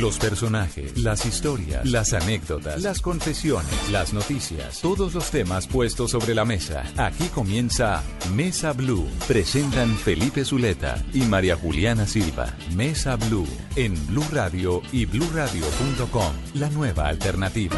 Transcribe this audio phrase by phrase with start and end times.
[0.00, 6.34] Los personajes, las historias, las anécdotas, las confesiones, las noticias, todos los temas puestos sobre
[6.34, 6.84] la mesa.
[6.96, 8.02] Aquí comienza
[8.34, 9.06] Mesa Blue.
[9.28, 12.46] Presentan Felipe Zuleta y María Juliana Silva.
[12.74, 13.46] Mesa Blue
[13.76, 16.32] en Blue Radio y bluradio.com.
[16.54, 17.76] La nueva alternativa.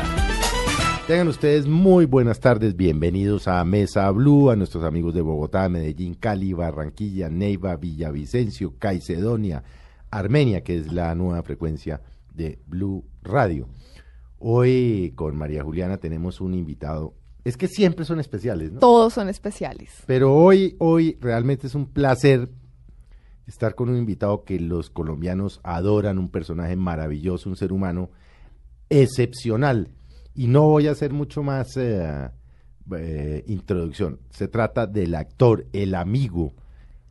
[1.08, 6.14] Tengan ustedes muy buenas tardes, bienvenidos a Mesa Blue, a nuestros amigos de Bogotá, Medellín,
[6.14, 9.64] Cali, Barranquilla, Neiva, Villavicencio, Caicedonia,
[10.12, 12.00] Armenia, que es la nueva frecuencia
[12.34, 13.68] de Blue Radio.
[14.38, 17.14] Hoy con María Juliana tenemos un invitado.
[17.44, 18.80] Es que siempre son especiales, ¿no?
[18.80, 19.90] Todos son especiales.
[20.06, 22.48] Pero hoy, hoy realmente es un placer
[23.46, 28.10] estar con un invitado que los colombianos adoran, un personaje maravilloso, un ser humano
[28.88, 29.88] excepcional.
[30.34, 32.30] Y no voy a hacer mucho más eh,
[32.96, 34.20] eh, introducción.
[34.30, 36.54] Se trata del actor, el amigo,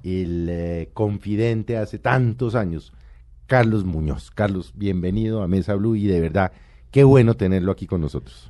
[0.03, 2.93] el eh, confidente hace tantos años,
[3.51, 4.31] Carlos Muñoz.
[4.31, 6.53] Carlos, bienvenido a Mesa Blue y de verdad,
[6.89, 8.49] qué bueno tenerlo aquí con nosotros.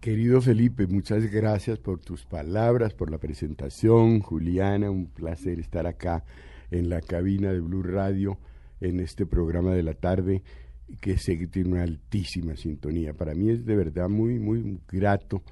[0.00, 4.20] Querido Felipe, muchas gracias por tus palabras, por la presentación.
[4.20, 6.24] Juliana, un placer estar acá
[6.70, 8.38] en la cabina de Blue Radio
[8.80, 10.42] en este programa de la tarde
[11.02, 13.12] que sé que tiene una altísima sintonía.
[13.12, 15.42] Para mí es de verdad muy, muy grato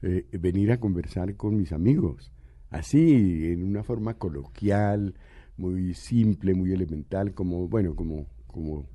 [0.00, 2.32] eh, venir a conversar con mis amigos,
[2.70, 5.12] así, en una forma coloquial,
[5.58, 8.86] muy simple, muy elemental, como, bueno, como, como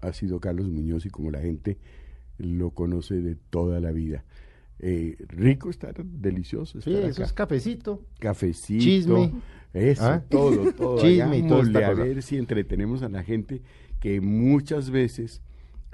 [0.00, 1.78] ha sido Carlos Muñoz y como la gente
[2.38, 4.24] lo conoce de toda la vida.
[4.80, 6.80] Eh, rico estar, delicioso.
[6.80, 8.04] Sí, eso es cafecito.
[8.18, 8.82] Cafecito.
[8.82, 9.32] Chisme.
[9.72, 10.22] Eso, ¿Ah?
[10.28, 10.98] todo, todo.
[10.98, 12.02] Chisme y Hagámosle a cosa.
[12.02, 13.62] ver si entretenemos a la gente
[14.00, 15.40] que muchas veces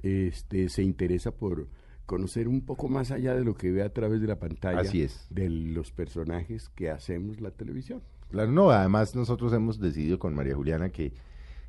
[0.03, 1.69] este, se interesa por
[2.07, 5.03] conocer un poco más allá de lo que ve a través de la pantalla Así
[5.03, 5.27] es.
[5.29, 8.01] de los personajes que hacemos la televisión.
[8.31, 11.13] Claro, no, además nosotros hemos decidido con María Juliana que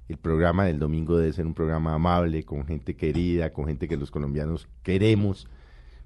[0.10, 3.96] el programa del domingo debe ser un programa amable, con gente querida, con gente que
[3.96, 5.48] los colombianos queremos,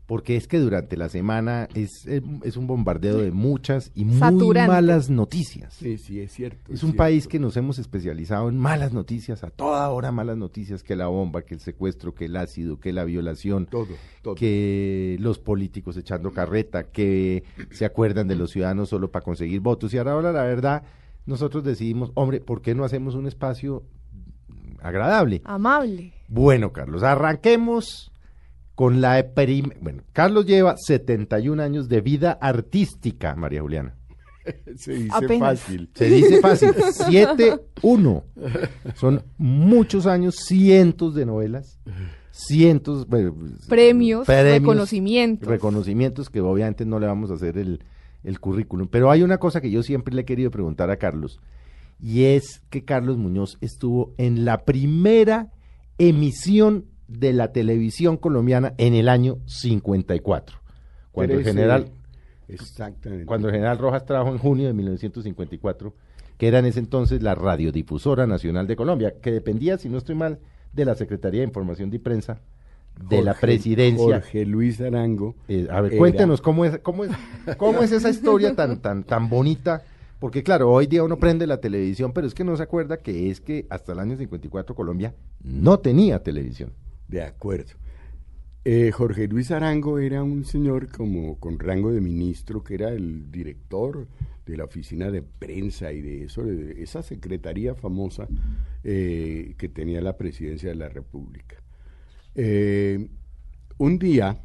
[0.06, 4.20] porque es que durante la semana es, es, es un bombardeo de muchas y muy
[4.20, 4.72] Saturante.
[4.72, 5.74] malas noticias.
[5.76, 6.74] Sí, sí, es cierto.
[6.74, 10.84] Es un país que nos hemos especializado en malas noticias, a toda hora malas noticias,
[10.84, 13.88] que la bomba, que el secuestro, que el ácido, que la violación, Todo,
[14.22, 14.36] todo.
[14.36, 19.94] que los políticos echando carreta, que se acuerdan de los ciudadanos solo para conseguir votos.
[19.94, 20.84] Y ahora, ahora, la verdad,
[21.26, 23.84] nosotros decidimos, hombre, ¿por qué no hacemos un espacio
[24.82, 25.42] agradable?
[25.46, 26.14] Amable.
[26.28, 28.12] Bueno, Carlos, arranquemos
[28.76, 33.96] con la prim- Bueno, Carlos lleva 71 años de vida artística, María Juliana.
[34.76, 35.60] Se dice Apenas.
[35.62, 35.90] fácil.
[35.94, 38.24] Se dice fácil, 7-1.
[38.96, 41.80] Son muchos años, cientos de novelas,
[42.32, 43.36] cientos, bueno,
[43.70, 45.48] Premios, reconocimientos.
[45.48, 47.84] reconocimientos que obviamente no le vamos a hacer el,
[48.24, 48.88] el currículum.
[48.90, 51.40] Pero hay una cosa que yo siempre le he querido preguntar a Carlos,
[52.02, 55.52] y es que Carlos Muñoz estuvo en la primera
[55.98, 60.58] emisión de la televisión colombiana en el año 54,
[61.12, 61.92] cuando el general
[62.48, 63.26] Exactamente.
[63.26, 65.94] cuando el general Rojas trabajó en junio de 1954,
[66.38, 70.16] que era en ese entonces la Radiodifusora Nacional de Colombia, que dependía, si no estoy
[70.16, 70.40] mal,
[70.74, 72.42] de la Secretaría de Información y Prensa
[73.10, 74.22] de la presidencia.
[74.22, 75.36] Jorge Luis Arango.
[75.48, 77.12] Eh, a ver, cuéntenos cómo es, cómo es,
[77.58, 79.84] cómo es esa historia tan, tan, tan bonita,
[80.20, 83.30] porque claro, hoy día uno prende la televisión, pero es que no se acuerda que
[83.30, 86.72] es que hasta el año 54 Colombia no tenía televisión.
[87.14, 87.74] De acuerdo.
[88.66, 93.32] Eh, Jorge Luis Arango era un señor como con rango de ministro, que era el
[93.32, 94.08] director
[94.48, 98.28] de la oficina de prensa y de eso, esa secretaría famosa
[98.84, 101.58] eh, que tenía la presidencia de la República.
[102.34, 103.08] Eh,
[103.78, 104.42] un día,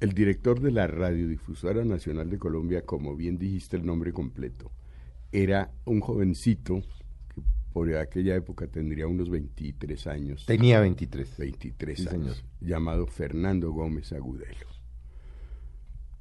[0.00, 4.72] el director de la Radiodifusora Nacional de Colombia, como bien dijiste el nombre completo,
[5.30, 6.82] era un jovencito
[7.74, 10.46] por aquella época tendría unos 23 años.
[10.46, 11.36] Tenía 23.
[11.36, 12.50] 23 Sí, años, señor.
[12.60, 14.66] llamado Fernando Gómez Agudelo.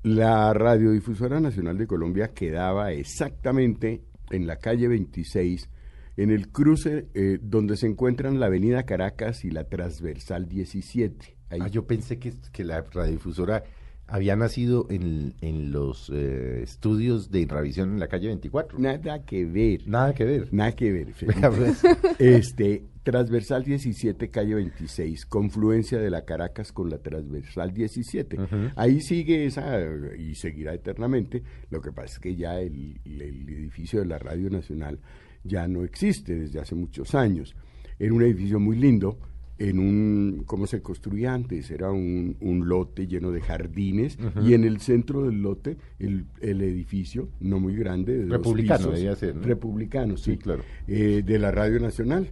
[0.01, 4.01] La Radiodifusora Nacional de Colombia quedaba exactamente
[4.31, 5.69] en la calle 26,
[6.17, 11.37] en el cruce eh, donde se encuentran la Avenida Caracas y la Transversal 17.
[11.51, 13.63] Ahí Ah, yo pensé que, que la radiodifusora
[14.07, 18.77] había nacido en, en los eh, estudios de Irravisión en la calle 24.
[18.79, 19.87] Nada que ver.
[19.87, 20.53] Nada que ver.
[20.53, 21.07] Nada que ver.
[21.53, 21.83] Pues.
[22.19, 28.37] este, transversal 17, calle 26, confluencia de la Caracas con la transversal 17.
[28.75, 29.79] Ahí sigue esa
[30.17, 31.43] y seguirá eternamente.
[31.69, 34.99] Lo que pasa es que ya el, el edificio de la Radio Nacional
[35.43, 37.55] ya no existe desde hace muchos años.
[37.99, 39.17] Era un edificio muy lindo
[39.63, 41.71] en un, ¿cómo se construía antes?
[41.71, 46.61] Era un, un lote lleno de jardines y en el centro del lote el, el
[46.61, 50.63] edificio, no muy grande, de republicano debía ser, Republicano, sí, claro.
[50.87, 52.31] Eh, de la Radio Nacional.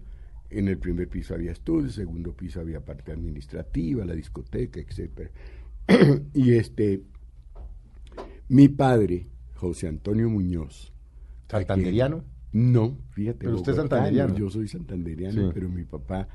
[0.50, 5.32] En el primer piso había estudios, segundo piso había parte administrativa, la discoteca, etcétera.
[6.34, 7.04] y este,
[8.50, 10.92] mi padre, José Antonio Muñoz.
[11.50, 12.26] ¿Santanderiano?
[12.52, 13.46] No, fíjate.
[13.46, 14.36] Pero usted es santanderiano.
[14.36, 16.28] Yo soy santanderiano, pero mi papá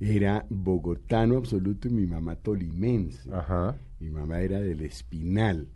[0.00, 3.30] era bogotano absoluto y mi mamá tolimense.
[3.32, 3.76] Ajá.
[4.00, 5.68] Mi mamá era del Espinal.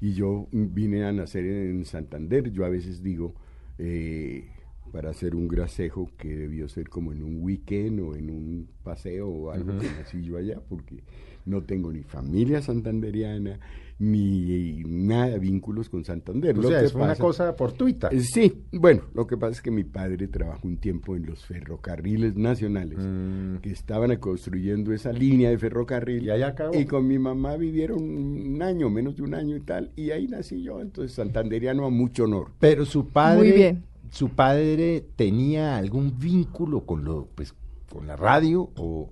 [0.00, 2.50] Y yo vine a nacer en Santander.
[2.50, 3.34] Yo a veces digo,
[3.78, 4.48] eh,
[4.92, 9.28] para hacer un grasejo que debió ser como en un weekend o en un paseo
[9.28, 11.02] o algo que nací yo allá, porque
[11.46, 13.58] no tengo ni familia santanderiana,
[13.98, 16.58] ni nada, vínculos con Santander.
[16.58, 18.08] O sea, es una cosa fortuita.
[18.08, 21.44] Eh, sí, bueno, lo que pasa es que mi padre trabajó un tiempo en los
[21.44, 23.56] ferrocarriles nacionales, mm.
[23.58, 26.24] que estaban construyendo esa línea de ferrocarril.
[26.24, 26.78] Y allá acabó.
[26.78, 30.26] Y con mi mamá vivieron un año, menos de un año y tal, y ahí
[30.26, 32.50] nací yo, entonces santanderiano a mucho honor.
[32.58, 33.48] Pero su padre...
[33.48, 33.84] Muy bien.
[34.10, 37.54] ¿Su padre tenía algún vínculo con lo, pues,
[37.90, 39.08] con la radio o...?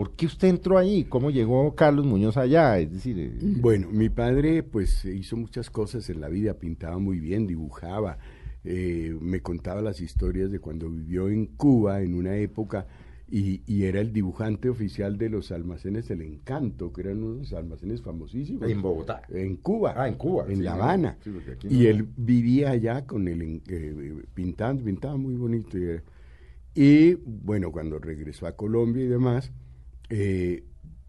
[0.00, 1.04] ¿Por qué usted entró ahí?
[1.04, 2.78] ¿Cómo llegó Carlos Muñoz allá?
[2.78, 7.20] Es decir, eh, bueno, mi padre pues hizo muchas cosas en la vida, pintaba muy
[7.20, 8.16] bien, dibujaba,
[8.64, 12.86] eh, me contaba las historias de cuando vivió en Cuba en una época
[13.28, 18.70] y, era el dibujante oficial de los almacenes El Encanto, que eran unos almacenes famosísimos.
[18.70, 19.20] En Bogotá.
[19.28, 19.92] En Cuba.
[19.94, 20.46] Ah, en Cuba.
[20.48, 21.18] En La Habana.
[21.68, 25.76] y él vivía allá con el eh, pintando, pintaba muy bonito.
[26.74, 29.52] y bueno, cuando regresó a Colombia y demás,
[30.10, 30.64] eh,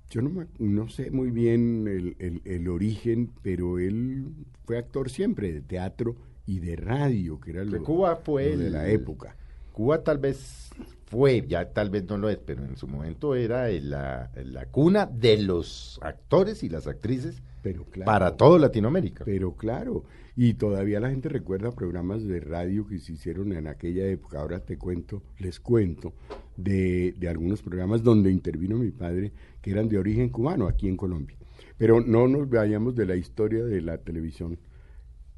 [0.10, 4.34] yo no, no sé muy bien el, el, origen, pero él
[4.66, 6.16] fue actor siempre de teatro
[6.46, 9.36] y de radio, que era lo, de Cuba fue de la época.
[9.72, 10.70] Cuba tal vez
[11.06, 15.06] fue, ya tal vez no lo es, pero en su momento era la, la cuna
[15.06, 19.24] de los actores y las actrices pero claro, para todo Latinoamérica.
[19.26, 20.04] Pero claro,
[20.36, 24.40] y todavía la gente recuerda programas de radio que se hicieron en aquella época.
[24.40, 26.14] Ahora te cuento, les cuento
[26.58, 29.32] de, de algunos programas donde intervino mi padre,
[29.62, 31.38] que eran de origen cubano aquí en Colombia.
[31.78, 34.60] Pero no nos vayamos de la historia de la televisión.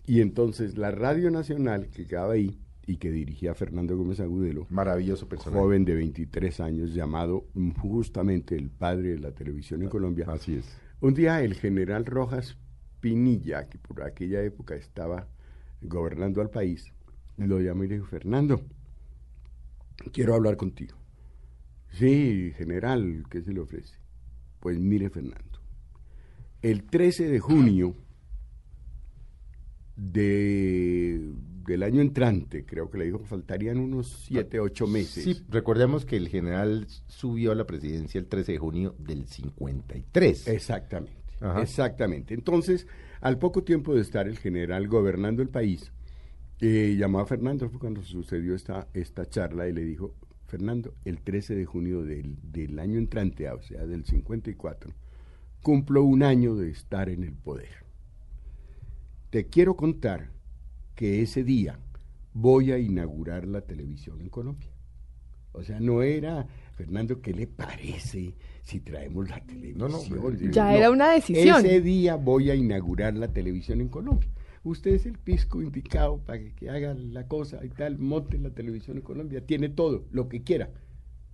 [0.06, 4.68] Y entonces la Radio Nacional, que quedaba ahí, y que dirigía Fernando Gómez Agudelo.
[4.70, 5.62] Maravilloso personaje.
[5.62, 7.46] Joven de 23 años, llamado
[7.80, 10.25] justamente el padre de la televisión en Colombia.
[10.30, 10.83] Así es.
[11.04, 12.56] Un día el general Rojas
[13.02, 15.28] Pinilla, que por aquella época estaba
[15.82, 16.94] gobernando al país,
[17.36, 18.62] lo llamó y le dijo, Fernando,
[20.14, 20.96] quiero hablar contigo.
[21.92, 23.98] Sí, general, ¿qué se le ofrece?
[24.62, 25.60] Pues mire, Fernando,
[26.62, 27.96] el 13 de junio
[29.98, 31.34] de,
[31.65, 35.24] del año entrante, creo que le dijo, faltarían unos 7, 8 meses.
[35.24, 40.48] Sí, recordemos que el general subió a la presidencia el 13 de junio del 53.
[40.48, 41.15] Exactamente,
[41.62, 42.33] exactamente.
[42.33, 42.88] Entonces,
[43.21, 45.92] al poco tiempo de estar el general gobernando el país,
[46.60, 50.15] eh, llamó a Fernando, fue cuando sucedió esta, esta charla y le dijo,
[50.48, 54.91] Fernando, el 13 de junio del, del año entrante, o sea, del 54,
[55.62, 57.84] cumplo un año de estar en el poder
[59.34, 60.29] te quiero contar
[60.96, 61.80] que ese día
[62.34, 64.70] voy a inaugurar la televisión en Colombia.
[65.52, 68.34] O sea, no era, Fernando, ¿qué le parece
[68.64, 69.92] si traemos la televisión?
[69.92, 71.66] No, ya era una decisión.
[71.66, 74.30] Ese día voy a inaugurar la televisión en Colombia.
[74.64, 78.98] Usted es el pisco indicado para que, haga la cosa y tal, monte la televisión
[78.98, 79.46] en Colombia.
[79.46, 80.72] Tiene todo, lo que quiera.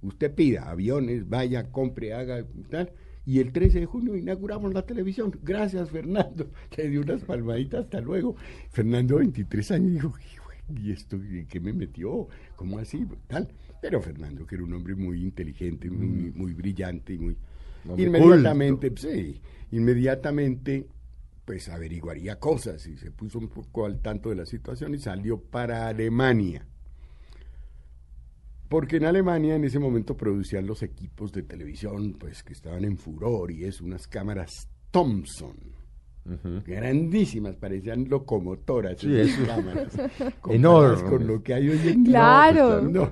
[0.02, 2.92] Usted pida aviones, vaya, compre, haga y tal
[3.26, 5.32] y el 13 de junio inauguramos la televisión.
[5.44, 6.50] Gracias, Fernando.
[6.78, 8.36] Le dio unas palmaditas, hasta luego.
[8.70, 12.28] Fernando, 23 años, dijo, ¿y esto qué me metió?
[12.56, 13.06] ¿Cómo así?
[13.28, 13.48] Tal.
[13.82, 16.38] Pero Fernando, que era un hombre muy inteligente, muy, mm.
[16.38, 17.38] muy brillante y muy...
[17.98, 20.88] inmediatamente, sí, inmediatamente
[21.46, 25.42] pues averiguaría cosas y se puso un poco al tanto de la situación y salió
[25.42, 26.68] para Alemania
[28.70, 32.98] porque en Alemania en ese momento producían los equipos de televisión, pues que estaban en
[32.98, 35.58] furor y es unas cámaras Thomson.
[36.66, 39.98] Grandísimas, parecían locomotoras sí, esas cámaras.
[40.50, 41.02] Enormes.
[41.04, 42.14] Con lo que hay hoy en día.
[42.14, 42.92] Claro.
[42.92, 43.10] Pues,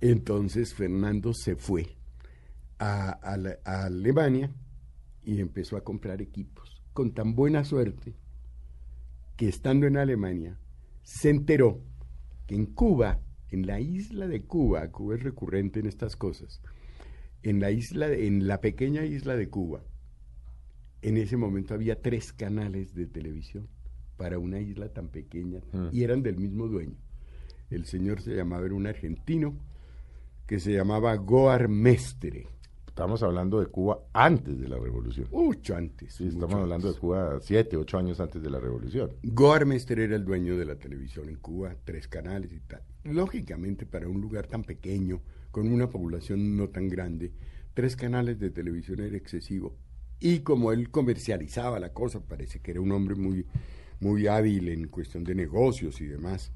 [0.00, 1.86] Entonces Fernando se fue
[2.80, 3.10] a,
[3.64, 4.50] Alemania
[5.24, 8.16] y empezó a comprar equipos con tan buena suerte
[9.36, 10.58] que estando en Alemania
[11.02, 11.80] se enteró
[12.46, 16.60] que en Cuba, en la isla de Cuba, Cuba es recurrente en estas cosas,
[17.42, 19.82] en la isla, en la pequeña isla de Cuba,
[21.02, 23.68] en ese momento había tres canales de televisión
[24.16, 25.88] para una isla tan pequeña Mm.
[25.92, 26.96] y eran del mismo dueño.
[27.70, 29.56] El señor se llamaba, era un argentino
[30.46, 32.46] que se llamaba Goar Mestre.
[32.98, 35.28] Estamos hablando de Cuba antes de la revolución.
[35.30, 36.14] Mucho antes.
[36.14, 36.98] Sí, mucho estamos hablando de.
[36.98, 39.12] Cuba siete, ocho años antes de la revolución.
[39.22, 42.82] Goar Mestre era el dueño de la televisión en Cuba, tres canales y tal.
[43.04, 47.30] Lógicamente, para un lugar tan pequeño, con una población no tan grande,
[47.72, 49.76] tres canales de televisión era excesivo.
[50.18, 53.46] Y como él comercializaba la cosa, parece que era un hombre muy,
[54.00, 56.50] muy hábil en cuestión de negocios y demás.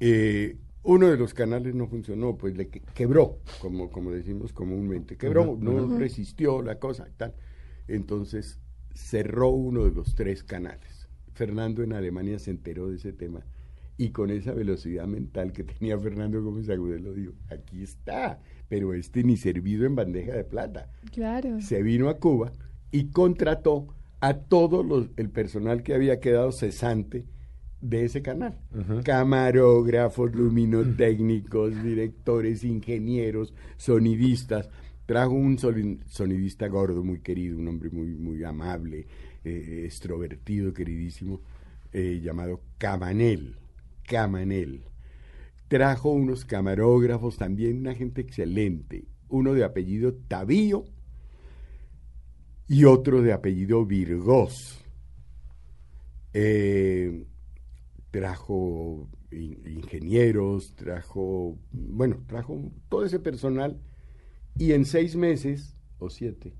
[0.00, 0.56] eh,
[0.86, 5.56] uno de los canales no funcionó, pues le que- quebró, como, como decimos comúnmente, quebró,
[5.60, 7.34] no resistió la cosa y tal.
[7.88, 8.58] Entonces
[8.94, 11.08] cerró uno de los tres canales.
[11.34, 13.44] Fernando en Alemania se enteró de ese tema
[13.98, 19.22] y con esa velocidad mental que tenía Fernando Gómez Agudelo dijo, aquí está, pero este
[19.22, 20.90] ni servido en bandeja de plata.
[21.12, 21.60] Claro.
[21.60, 22.52] Se vino a Cuba
[22.90, 23.88] y contrató
[24.20, 27.24] a todo los, el personal que había quedado cesante
[27.80, 28.58] de ese canal.
[29.04, 34.68] Camarógrafos, luminotécnicos, directores, ingenieros, sonidistas.
[35.06, 39.06] Trajo un sonidista gordo, muy querido, un hombre muy, muy amable,
[39.44, 41.42] eh, extrovertido, queridísimo,
[41.92, 43.56] eh, llamado Camanel.
[44.04, 44.84] Camanel.
[45.68, 50.84] Trajo unos camarógrafos, también una gente excelente, uno de apellido Tavío
[52.68, 54.84] y otro de apellido Virgós.
[56.32, 57.26] Eh,
[58.10, 63.80] trajo in- ingenieros, trajo, bueno, trajo todo ese personal
[64.58, 66.54] y en seis meses o siete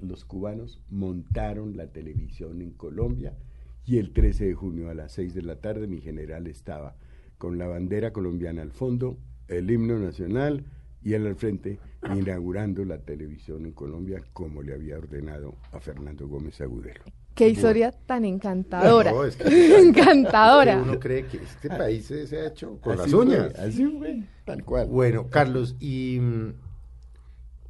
[0.00, 3.36] los cubanos montaron la televisión en Colombia
[3.84, 6.96] y el 13 de junio a las 6 de la tarde mi general estaba
[7.38, 9.18] con la bandera colombiana al fondo,
[9.48, 10.64] el himno nacional
[11.02, 11.78] y él al frente
[12.14, 17.02] inaugurando la televisión en Colombia como le había ordenado a Fernando Gómez Agudelo.
[17.38, 19.10] Qué historia tan encantadora.
[19.14, 20.78] No, es que- encantadora.
[20.82, 23.52] Uno cree que este país se, se ha hecho con las uñas.
[23.54, 24.88] fue, así fue, tal cual.
[24.88, 26.20] Bueno, Carlos, y,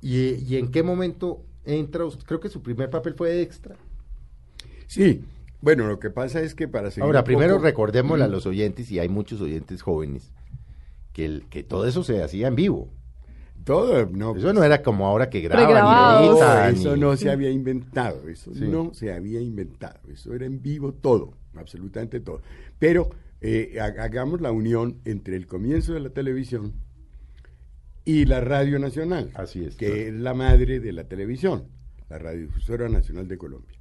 [0.01, 2.25] y, y en qué momento entra usted?
[2.25, 3.77] Creo que su primer papel fue de extra.
[4.87, 5.23] Sí,
[5.61, 8.91] bueno, lo que pasa es que para seguir Ahora, primero poco- recordémosle a los oyentes,
[8.91, 10.31] y hay muchos oyentes jóvenes,
[11.13, 12.89] que, el- que todo eso se hacía en vivo.
[13.65, 14.35] Todo, no.
[14.37, 18.29] Eso no era como ahora que graban y editan eso y- no se había inventado,
[18.29, 18.67] eso Sí.
[18.67, 22.41] no se había inventado, eso era en vivo todo, absolutamente todo.
[22.79, 23.11] Pero
[23.41, 26.73] eh, ha- hagamos la unión entre el comienzo de la televisión
[28.05, 30.01] y la Radio Nacional, Así es, que claro.
[30.01, 31.65] es la madre de la televisión,
[32.09, 33.79] la Radiodifusora Nacional de Colombia.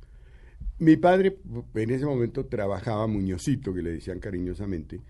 [0.79, 1.37] Mi padre
[1.75, 5.01] en ese momento trabajaba, Muñozito, que le decían cariñosamente,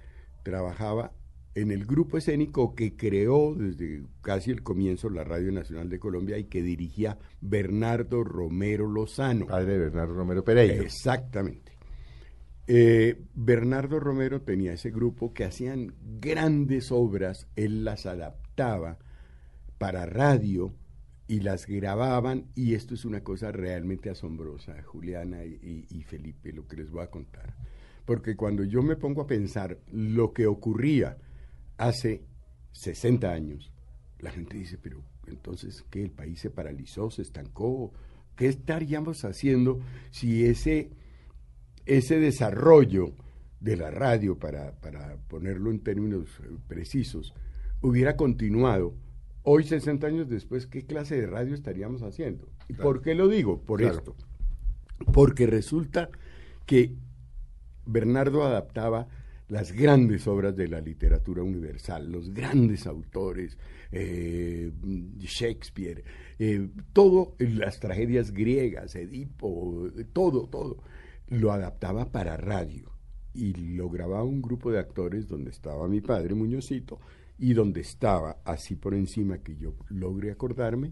[0.43, 1.11] trabajaba
[1.61, 6.37] en el grupo escénico que creó desde casi el comienzo la Radio Nacional de Colombia
[6.37, 9.47] y que dirigía Bernardo Romero Lozano.
[9.47, 10.75] Padre de Bernardo Romero Pereira.
[10.83, 11.71] Exactamente.
[12.67, 18.97] Eh, Bernardo Romero tenía ese grupo que hacían grandes obras, él las adaptaba
[19.77, 20.73] para radio
[21.27, 25.57] y las grababan y esto es una cosa realmente asombrosa, Juliana y,
[25.89, 27.55] y- y Felipe, lo que les voy a contar.
[28.05, 31.17] Porque cuando yo me pongo a pensar lo que ocurría
[31.77, 32.21] hace
[32.73, 33.71] 60 años,
[34.19, 36.01] la gente dice, pero entonces, ¿qué?
[36.03, 37.91] ¿El país se paralizó, se estancó?
[38.35, 39.79] ¿Qué estaríamos haciendo
[40.11, 40.89] si ese,
[41.85, 43.13] ese desarrollo
[43.59, 47.33] de la radio, para, para ponerlo en términos eh, precisos,
[47.81, 48.93] hubiera continuado?
[49.43, 52.47] Hoy, 60 años después, ¿qué clase de radio estaríamos haciendo?
[52.67, 52.83] ¿Y Claro.
[52.83, 53.61] por qué lo digo?
[53.61, 53.97] Por Claro.
[53.97, 54.15] esto.
[55.13, 56.09] Porque resulta
[56.65, 56.95] que
[57.85, 59.07] Bernardo adaptaba
[59.47, 63.57] las grandes obras de la literatura universal, los grandes autores,
[63.91, 64.71] eh,
[65.19, 66.03] Shakespeare,
[66.37, 70.83] eh, todo, las tragedias griegas, Edipo, todo, todo,
[71.27, 72.91] lo adaptaba para radio.
[73.33, 76.99] Y lo grababa un grupo de actores donde estaba mi padre Muñozito
[77.37, 80.91] y donde estaba, así por encima que yo logre acordarme,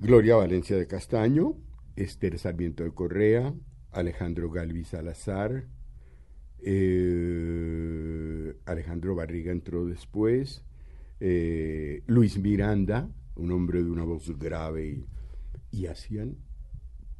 [0.00, 1.54] Gloria Valencia de Castaño,
[1.94, 3.54] Esther Sarmiento de Correa,
[3.92, 5.68] Alejandro Galvi Salazar,
[6.64, 10.62] eh, Alejandro Barriga entró después,
[11.20, 15.04] eh, Luis Miranda, un hombre de una voz grave,
[15.70, 16.36] y, hacían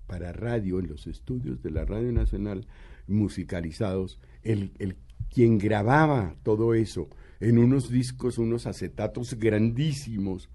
[0.07, 2.67] para radio en los estudios de la Radio Nacional
[3.07, 4.97] musicalizados, el, el
[5.33, 7.09] quien grababa todo eso
[7.41, 10.51] en unos discos, unos acetatos grandísimos,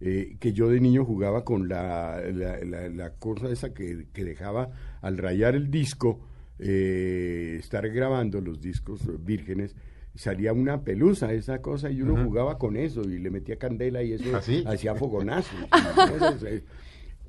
[0.00, 4.24] eh, que yo de niño jugaba con la, la, la- la cosa esa que, que
[4.24, 4.70] dejaba
[5.02, 6.20] al rayar el disco,
[6.60, 9.74] eh, estar grabando los discos vírgenes,
[10.14, 14.12] salía una pelusa, esa cosa, y uno jugaba con eso y le metía candela y
[14.14, 14.62] eso ¿Ah, sí?
[14.66, 15.54] hacía fogonazos.
[16.46, 16.64] eh.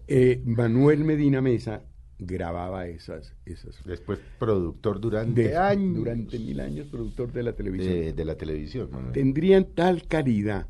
[0.08, 1.84] Eh, Manuel Medina Mesa
[2.20, 7.94] grababa esas, esas Después productor durante de- años durante mil años productor de la televisión.
[7.94, 8.90] de, de la televisión.
[8.92, 9.14] Manuel.
[9.14, 10.68] Tendrían tal calidad,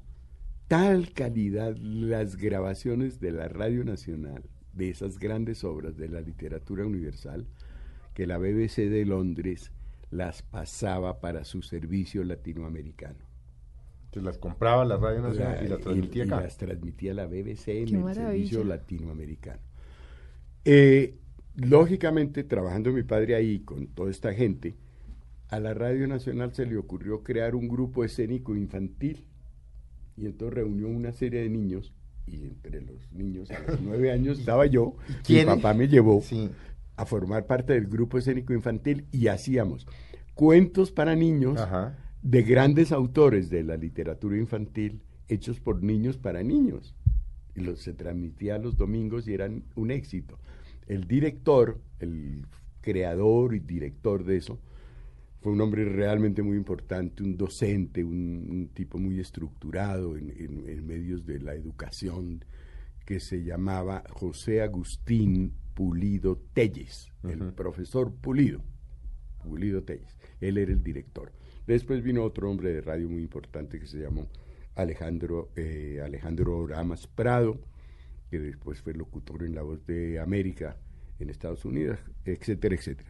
[0.67, 6.85] tal calidad las grabaciones de la Radio Nacional, de esas grandes obras de la literatura
[6.85, 7.45] universal,
[8.21, 9.71] que la BBC de Londres
[10.11, 13.17] las pasaba para su servicio latinoamericano.
[14.05, 16.41] Entonces las compraba la Radio Nacional La- y las transmitía y acá.
[16.41, 18.25] las transmitía la BBC en Qué el maravilla.
[18.27, 19.59] servicio latinoamericano.
[20.65, 21.15] Eh,
[21.55, 24.75] lógicamente, trabajando mi padre ahí con toda esta gente,
[25.49, 29.25] a la Radio Nacional se le ocurrió crear un grupo escénico infantil
[30.15, 31.91] y entonces reunió una serie de niños
[32.27, 34.95] y entre los niños a los nueve años estaba yo,
[35.27, 36.51] mi papá me llevó Sí.
[36.97, 39.87] A formar parte del grupo escénico infantil y hacíamos
[40.33, 41.97] cuentos para niños Ajá.
[42.21, 46.95] de grandes autores de la literatura infantil hechos por niños para niños.
[47.55, 50.39] Y los, se transmitía los domingos y eran un éxito.
[50.87, 52.45] El director, el
[52.81, 54.59] creador y director de eso,
[55.41, 60.69] fue un hombre realmente muy importante, un docente, un, un tipo muy estructurado en, en-
[60.69, 62.45] en medios de la educación,
[63.05, 68.61] que se llamaba José Agustín Pulido Telles, el profesor Pulido.
[69.43, 70.15] Pulido Telles.
[70.39, 71.31] Él era el director.
[71.65, 74.27] Después vino otro hombre de radio muy importante que se llamó
[74.75, 77.59] Alejandro, eh, Alejandro Oramas Prado,
[78.29, 80.77] que después fue locutor en La Voz de América
[81.17, 83.09] en Estados Unidos, etcétera, etcétera.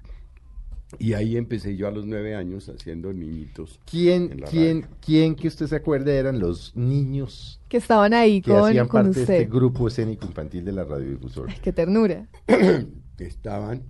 [0.99, 3.79] Y ahí empecé yo a los nueve años haciendo niñitos.
[3.89, 4.95] ¿Quién, quién, radio.
[5.05, 9.03] quién que usted se acuerde eran los niños Que estaban ahí que con, hacían con
[9.03, 9.33] parte de usted.
[9.41, 11.51] este grupo escénico infantil de la radiodifusora?
[11.53, 12.27] Ay, qué ternura.
[13.19, 13.83] estaban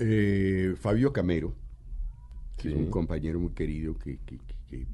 [0.00, 1.54] eh, Fabio Camero,
[2.56, 4.86] que es un compañero muy querido, que, que- que- que-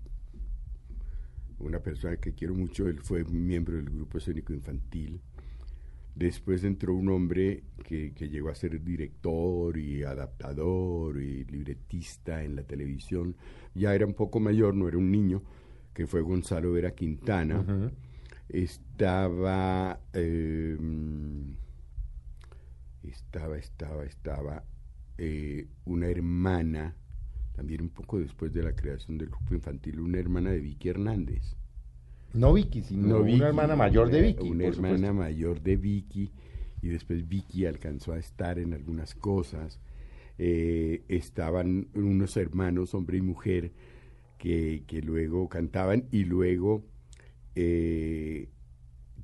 [1.59, 5.21] una persona que quiero mucho, él fue miembro del grupo escénico infantil.
[6.15, 12.55] Después entró un hombre que, que llegó a ser director y adaptador y libretista en
[12.55, 13.37] la televisión.
[13.75, 15.43] Ya era un poco mayor, no era un niño,
[15.93, 17.91] que fue Gonzalo Vera Quintana.
[18.49, 20.79] Estaba, eh,
[23.03, 24.65] estaba, estaba, estaba
[25.19, 26.95] eh, una hermana,
[27.57, 31.57] también un poco después de la creación del grupo infantil, una hermana de Vicky Hernández.
[32.35, 34.51] No Vicky, sino No, una Vicky, hermana mayor de Vicky.
[34.51, 35.15] Una hermana supuesto.
[35.15, 36.33] mayor de Vicky
[36.83, 39.81] y después Vicky alcanzó a estar en algunas cosas.
[40.37, 43.73] Eh, estaban unos hermanos, hombre y mujer,
[44.37, 46.85] que, que luego cantaban y luego
[47.55, 48.51] eh,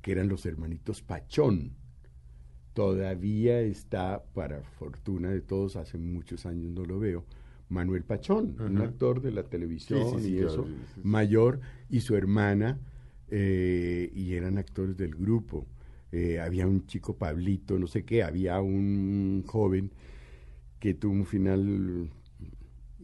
[0.01, 1.73] que eran los hermanitos Pachón.
[2.73, 7.25] Todavía está, para fortuna de todos, hace muchos años no lo veo,
[7.67, 10.65] Manuel Pachón, un actor de la televisión Sí, sí, sí, y eso,
[11.03, 12.79] mayor, y su hermana,
[13.31, 15.65] eh, y eran actores del grupo.
[16.11, 19.91] Eh, había un chico Pablito, no sé qué, había un joven
[20.79, 22.09] que tuvo un final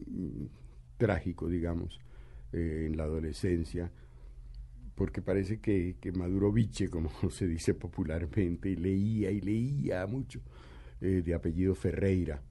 [0.06, 0.44] mm,
[0.98, 1.98] trágico, digamos,
[2.52, 3.90] eh, en la adolescencia,
[4.94, 10.42] porque parece que, que maduró biche, como se dice popularmente, y leía y leía mucho,
[11.00, 12.42] eh, de apellido Ferreira.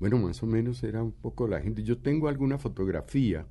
[0.00, 1.82] Bueno, más o menos era un poco la gente.
[1.82, 3.46] Yo tengo alguna fotografía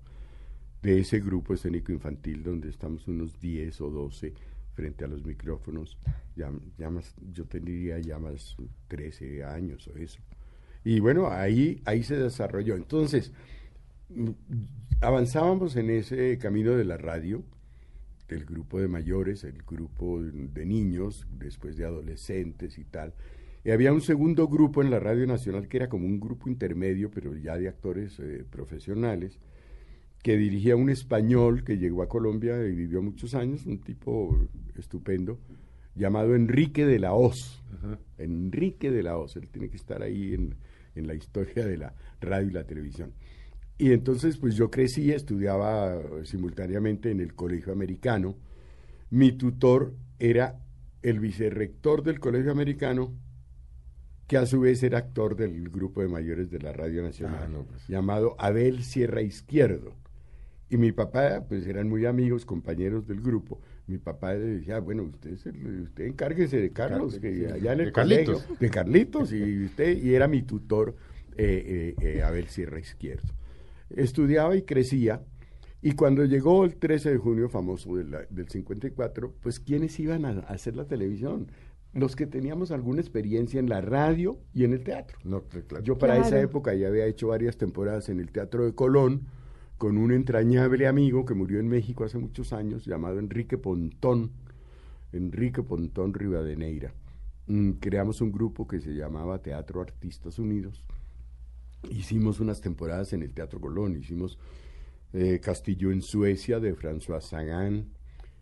[0.82, 4.34] de ese grupo escénico infantil donde estamos unos 10 o 12
[4.74, 5.98] frente a los micrófonos.
[6.36, 8.56] Ya, ya más, yo tendría ya más
[8.88, 10.20] 13 años o eso.
[10.84, 12.76] Y bueno, ahí, ahí se desarrolló.
[12.76, 13.34] Entonces,
[15.02, 17.44] avanzábamos en ese camino de la radio,
[18.28, 23.14] del grupo de mayores, el grupo de niños, después de adolescentes y tal.
[23.64, 27.12] Y había un segundo grupo en la Radio Nacional que era como un grupo intermedio,
[27.12, 29.40] pero ya de actores eh, profesionales,
[30.28, 34.38] que dirigía un español que llegó a Colombia y vivió muchos años, un tipo
[34.76, 35.40] estupendo,
[35.96, 37.64] llamado Enrique de la Hoz.
[38.18, 40.56] Enrique de la Hoz, él tiene que estar ahí en,
[40.96, 43.14] en la historia de la radio y la televisión.
[43.78, 48.36] Y entonces, pues yo crecí, estudiaba simultáneamente en el colegio americano.
[49.10, 50.60] Mi tutor era
[51.04, 53.14] el vicerrector del colegio americano,
[54.28, 57.48] que a su vez era actor del grupo de mayores de la Radio Nacional, Ah,
[57.48, 57.88] no, pues.
[57.88, 59.96] llamado Abel Sierra Izquierdo.
[60.70, 63.62] Y mi papá, pues eran muy amigos, compañeros del grupo.
[63.88, 67.80] Mi papá le decía, bueno, usted, usted encárguese de Carlos, Car- que sí, allá en
[67.80, 68.42] el de Carlitos.
[68.44, 70.96] colegio, de Carlitos, y usted, y era mi tutor,
[71.38, 73.34] eh, eh, eh, Abel Sierra Izquierdo.
[73.90, 75.22] Estudiaba y crecía,
[75.80, 80.26] Y cuando llegó el 13 de junio famoso de la- del 54, pues ¿quiénes iban
[80.26, 81.52] a, a hacer la televisión?
[81.94, 85.20] Los que teníamos alguna experiencia en la radio y en el teatro.
[85.24, 85.84] No, claro.
[85.86, 86.44] Yo para esa Claro.
[86.46, 89.28] época ya había hecho varias temporadas en el Teatro de Colón
[89.78, 94.32] con un entrañable amigo que murió en México hace muchos años llamado Enrique Pontón,
[95.12, 96.94] Enrique Pontón Rivadeneira.
[97.46, 100.84] Mm, creamos un grupo que se llamaba Teatro Artistas Unidos.
[101.90, 104.40] Hicimos unas temporadas en el Teatro Colón, hicimos
[105.14, 107.86] eh, Castillo en Suecia de François Sagan,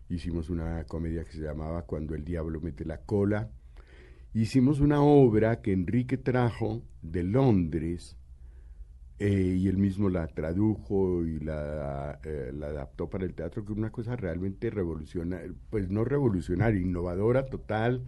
[0.08, 3.50] hicimos una comedia que se llamaba Cuando el Diablo mete la cola,
[4.32, 8.16] hicimos una obra que Enrique trajo de Londres
[9.18, 13.72] eh, y él mismo la tradujo y la, eh, la adaptó para el teatro, que
[13.72, 18.02] es una cosa realmente revolucionaria, pues no revolucionaria, innovadora total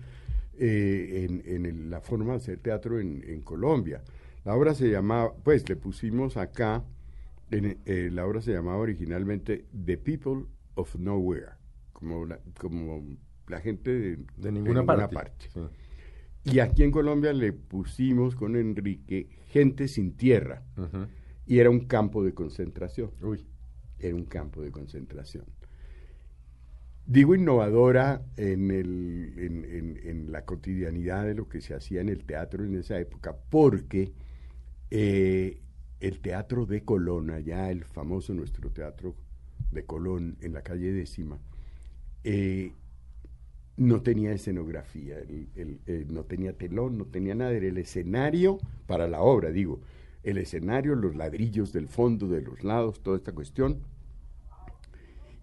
[0.59, 4.03] eh, en, en el- la forma de hacer teatro en, en Colombia.
[4.45, 6.85] La obra se llamaba, pues le pusimos acá,
[7.51, 10.45] en, eh, la obra se llamaba originalmente The People
[10.75, 11.53] of Nowhere,
[11.93, 13.03] como la, como
[13.47, 15.49] la gente de, De ninguna, parte.
[15.55, 15.61] Sí.
[16.53, 20.63] Y aquí en Colombia le pusimos con Enrique gente sin tierra.
[21.47, 23.11] Y era un campo de concentración.
[23.23, 23.47] Uy.
[23.99, 25.45] Era un campo de concentración.
[27.07, 32.11] Digo innovadora en, el, en, en- en la cotidianidad de lo que se hacía en
[32.11, 34.13] el teatro en esa época, porque
[34.91, 35.61] eh,
[36.01, 39.15] el teatro de Colón, allá el famoso nuestro teatro
[39.73, 41.39] de Colón en la calle décima,
[42.25, 42.73] eh,
[43.79, 49.21] no tenía escenografía, eh, no tenía telón, no tenía nada, era el escenario para la
[49.21, 49.81] obra, digo,
[50.25, 53.79] el escenario, los ladrillos del fondo, de los lados, toda esta cuestión.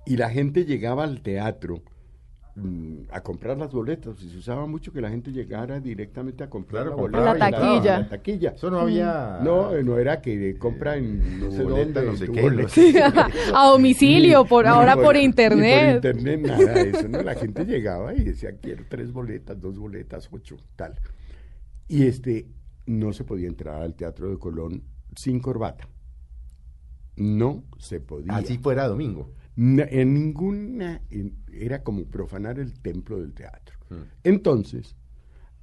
[0.05, 1.81] Y la gente llegaba al teatro
[3.11, 6.85] a comprar las boletas, y se usaba mucho que la gente llegara directamente a comprar
[6.85, 7.99] Claro, la la taquilla.
[7.99, 8.49] la taquilla.
[8.51, 9.39] Eso no había.
[9.43, 13.03] No, eh, no era que compra en no sé boleta, dónde, no sé qué, sé
[13.53, 16.01] A domicilio, por Ni ahora ni por ni internet.
[16.01, 17.21] por internet, nada de eso, ¿no?
[17.23, 20.95] La gente llegaba y decía, quiero tres boletas, dos boletas, ocho, tal.
[21.89, 22.47] Y este,
[22.85, 24.81] no se podía entrar al Teatro de Colón
[25.13, 25.89] sin corbata.
[27.17, 28.33] No se podía.
[28.35, 29.31] Así fuera domingo.
[29.57, 33.77] En ninguna, en- era como profanar el templo del teatro.
[33.89, 33.95] Mm.
[34.23, 34.95] Entonces,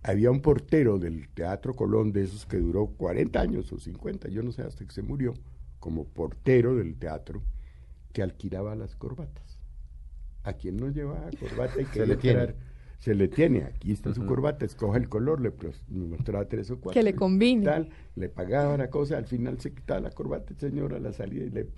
[0.03, 4.43] había un portero del Teatro Colón, de esos que duró 40 años o 50, yo
[4.43, 5.35] no sé, hasta que se murió,
[5.79, 7.43] como portero del teatro,
[8.13, 9.59] que alquilaba las corbatas.
[10.45, 12.41] A quien no llevaba corbata y Se quería le tiene.
[12.41, 12.57] entrar,
[12.99, 15.53] se le tiene, aquí está su corbata, escoge el color, le
[15.89, 16.99] mostraba tres o cuatro.
[16.99, 17.65] Que le y combine.
[17.65, 21.13] Tal, le pagaba la cosa, al final se quitaba la corbata, el señor a la
[21.13, 21.69] salida y le...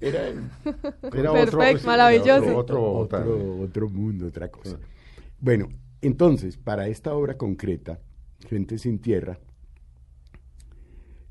[0.00, 0.40] Era el-
[1.12, 2.56] Era Perfecto, sí, maravilloso.
[2.56, 4.76] Otro, otro, otro, otro mundo, otra cosa.
[4.78, 4.82] Sí.
[5.40, 5.68] Bueno,
[6.00, 8.00] entonces, para esta obra concreta,
[8.48, 9.38] Gente sin Tierra,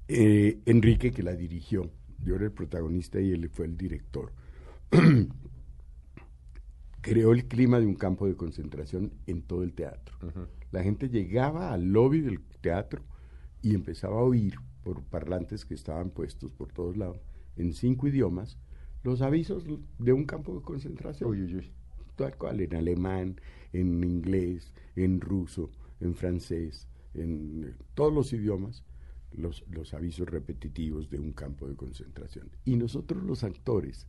[0.08, 1.90] eh, Enrique, que la dirigió,
[2.24, 4.32] yo era el protagonista y él fue el director,
[7.02, 10.16] creó el clima de un campo de concentración en todo el teatro.
[10.72, 13.04] La gente llegaba al lobby del teatro
[13.62, 17.20] y empezaba a oír por parlantes que estaban puestos por todos lados,
[17.60, 18.58] en cinco idiomas,
[19.04, 19.66] los avisos
[20.00, 21.30] de un campo de concentración.
[21.30, 21.72] Uy, uy, uy.
[22.16, 23.40] Tal cual, en alemán,
[23.72, 25.70] en inglés, en ruso,
[26.00, 28.84] en francés, en eh, todos los idiomas,
[29.32, 32.50] los, los avisos repetitivos de un campo de concentración.
[32.66, 34.08] Y nosotros los actores,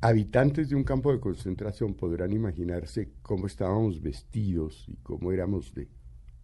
[0.00, 5.88] habitantes de un campo de concentración, podrán imaginarse cómo estábamos vestidos y cómo éramos de...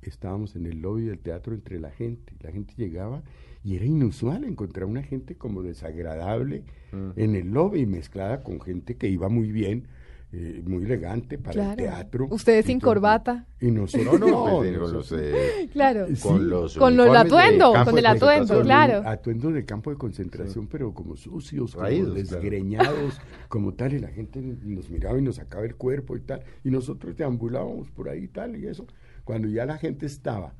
[0.02, 2.32] Estábamos en el lobby del teatro entre la gente.
[2.40, 3.22] La gente llegaba
[3.64, 7.10] y era inusual encontrar una gente como desagradable Mm.
[7.16, 9.88] en el lobby mezclada con gente que iba muy bien,
[10.32, 12.28] eh, muy elegante para el teatro.
[12.30, 12.90] Ustedes sin todo.
[12.92, 13.46] corbata.
[13.60, 16.06] Y nosotros No, no, pues, los, eh, Claro.
[16.08, 16.22] Sí.
[16.22, 19.02] con los Con lo- el uniformes de atuendo, con el atuendo, claro.
[19.08, 22.22] Atuendos de campo de concentración, pero como sucios, como Raídos, claro.
[22.22, 26.42] desgreñados, como tal, y la gente nos miraba y nos sacaba el cuerpo y tal,
[26.64, 28.86] y nosotros deambulábamos por ahí y tal, y eso.
[29.26, 30.54] Cuando ya la gente estaba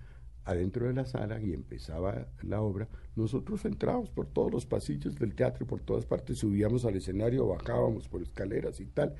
[0.44, 5.37] adentro de la sala y empezaba la obra, nosotros entrábamos por todos los pasillos del
[5.37, 9.14] teatro, por todas partes, subíamos al escenario, bajábamos por escaleras y tal,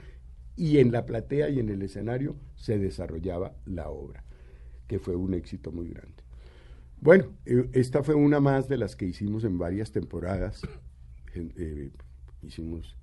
[0.57, 4.25] y en la platea y en el escenario se desarrollaba la obra,
[4.89, 6.25] que fue un éxito muy grande.
[7.01, 10.61] Bueno, eh, esta fue una más de las que hicimos en varias temporadas.
[11.35, 11.93] Eh,
[12.43, 12.97] hicimos,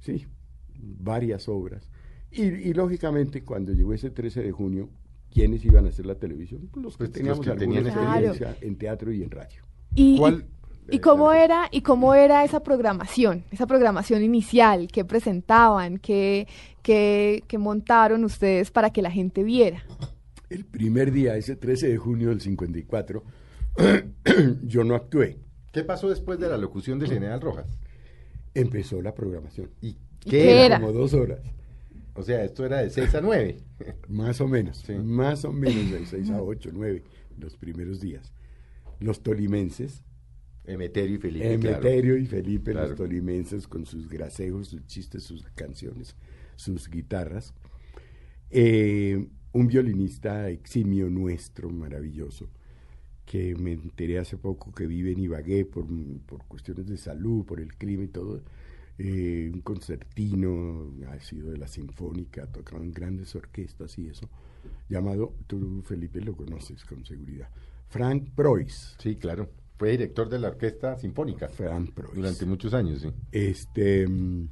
[0.00, 0.26] sí,
[0.74, 1.88] varias obras.
[2.32, 4.88] Y, y, lógicamente, cuando llegó ese 13 de junio,
[5.34, 6.68] ¿quiénes iban a hacer la televisión?
[6.72, 9.62] Pues los que Pues los teníamos que alguna tenían experiencia en teatro y en radio.
[9.94, 10.46] Y, ¿Cuál?
[10.90, 16.46] ¿Y cómo era y cómo era esa programación, esa programación inicial que presentaban, que,
[16.82, 19.84] que, que montaron ustedes para que la gente viera?
[20.50, 23.24] El primer día, ese 13 de junio del 54,
[24.62, 25.38] yo no actué.
[25.72, 27.66] ¿Qué pasó después de la locución del general Rojas?
[28.54, 29.70] empezó la programación.
[29.80, 30.76] ¿Y ¿Y qué qué era?
[30.76, 30.80] era?
[30.80, 31.40] Como dos horas.
[32.14, 33.58] O sea, esto era de 6 a 9.
[34.08, 34.92] Más o menos, Sí.
[34.94, 37.02] más o menos de 6 a 8, 9,
[37.38, 38.32] los primeros días.
[39.00, 40.04] Los tolimenses,
[40.64, 41.76] Emeterio y Felipe, claro.
[41.78, 42.88] Emeterio y Felipe, Claro.
[42.88, 46.16] los tolimenses, con sus grasejos, sus chistes, sus canciones,
[46.56, 47.52] sus guitarras.
[48.50, 52.48] Eh, un violinista eximio nuestro, maravilloso,
[53.26, 55.86] que me enteré hace poco que vive en Ibagué por,
[56.26, 58.42] por cuestiones de salud, por el clima y todo.
[58.98, 64.28] Eh, un concertino, ha sido de la Sinfónica, ha tocado en grandes orquestas y eso,
[64.88, 67.48] llamado, tú Felipe lo conoces con seguridad,
[67.88, 68.96] Frank Preuss.
[68.98, 69.50] Sí, claro.
[69.76, 72.14] Fue director de la Orquesta Sinfónica Frank Preuss.
[72.14, 73.10] durante muchos años, sí.
[73.32, 74.48] Este, mm,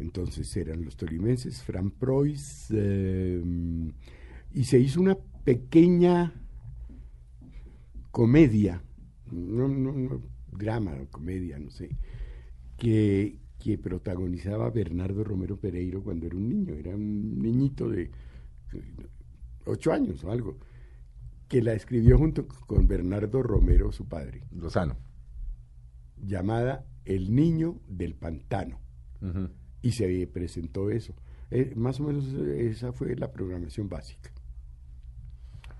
[0.00, 3.42] entonces eran los tolimenses, Fran Preuss, eh,
[4.52, 6.34] y se hizo una pequeña
[8.10, 8.82] comedia,
[9.30, 11.88] no, no, no, drama, comedia, no sé,
[12.82, 18.10] que, que protagonizaba Bernardo Romero Pereiro cuando era un niño, era un niñito de
[19.66, 20.58] ocho años o algo,
[21.46, 24.96] que la escribió junto con Bernardo Romero, su padre Lozano.
[26.20, 28.80] llamada El Niño del Pantano.
[29.80, 31.14] Y se presentó eso.
[31.52, 34.32] Eh, más o menos esa fue la programación básica.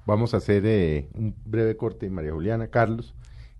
[0.06, 3.12] Vamos a hacer eh, un breve corte, María Juliana, Carlos.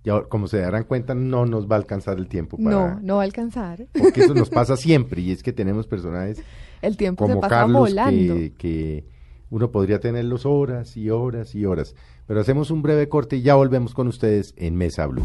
[0.05, 2.71] Ya, como se darán cuenta, no nos va a alcanzar el tiempo para...
[2.71, 3.87] No, no va a alcanzar.
[3.93, 6.43] Porque eso nos pasa siempre y es que tenemos personajes
[6.81, 8.35] El tiempo se como pasa Carlos volando.
[8.35, 9.07] que, que
[9.51, 11.95] uno podría tenerlos horas y horas y horas.
[12.27, 15.25] Pero hacemos un breve corte y ya volvemos con ustedes en Mesa Blue.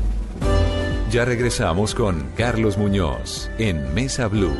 [1.09, 4.51] Ya regresamos con Carlos Muñoz en Mesa Blue.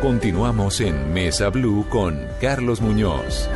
[0.00, 3.50] Continuamos en Mesa Blue con Carlos Muñoz.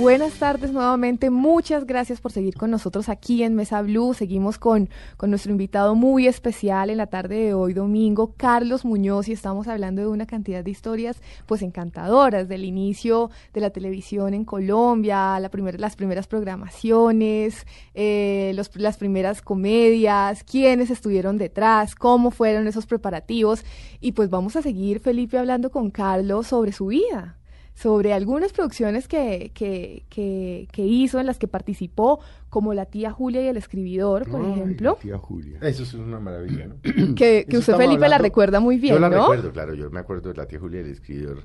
[0.00, 4.14] Buenas tardes nuevamente, muchas gracias por seguir con nosotros aquí en Mesa Blue.
[4.14, 9.28] Seguimos con, con nuestro invitado muy especial en la tarde de hoy domingo, Carlos Muñoz,
[9.28, 14.32] y estamos hablando de una cantidad de historias pues encantadoras, del inicio de la televisión
[14.32, 21.94] en Colombia, la primer- las primeras programaciones, eh, los- las primeras comedias, quiénes estuvieron detrás,
[21.94, 23.64] cómo fueron esos preparativos,
[24.00, 27.36] y pues vamos a seguir, Felipe, hablando con Carlos sobre su vida
[27.80, 33.10] sobre algunas producciones que, que, que, que hizo, en las que participó, como La tía
[33.10, 35.58] Julia y el escribidor, por Ay, ejemplo, Tía Julia.
[35.62, 36.74] Eso es una maravilla, ¿no?
[37.14, 39.20] que, que usted, Felipe, la hablando- recuerda muy bien, Yo la ¿no?
[39.22, 41.44] recuerdo, claro, yo me acuerdo de la tía Julia, el escritor.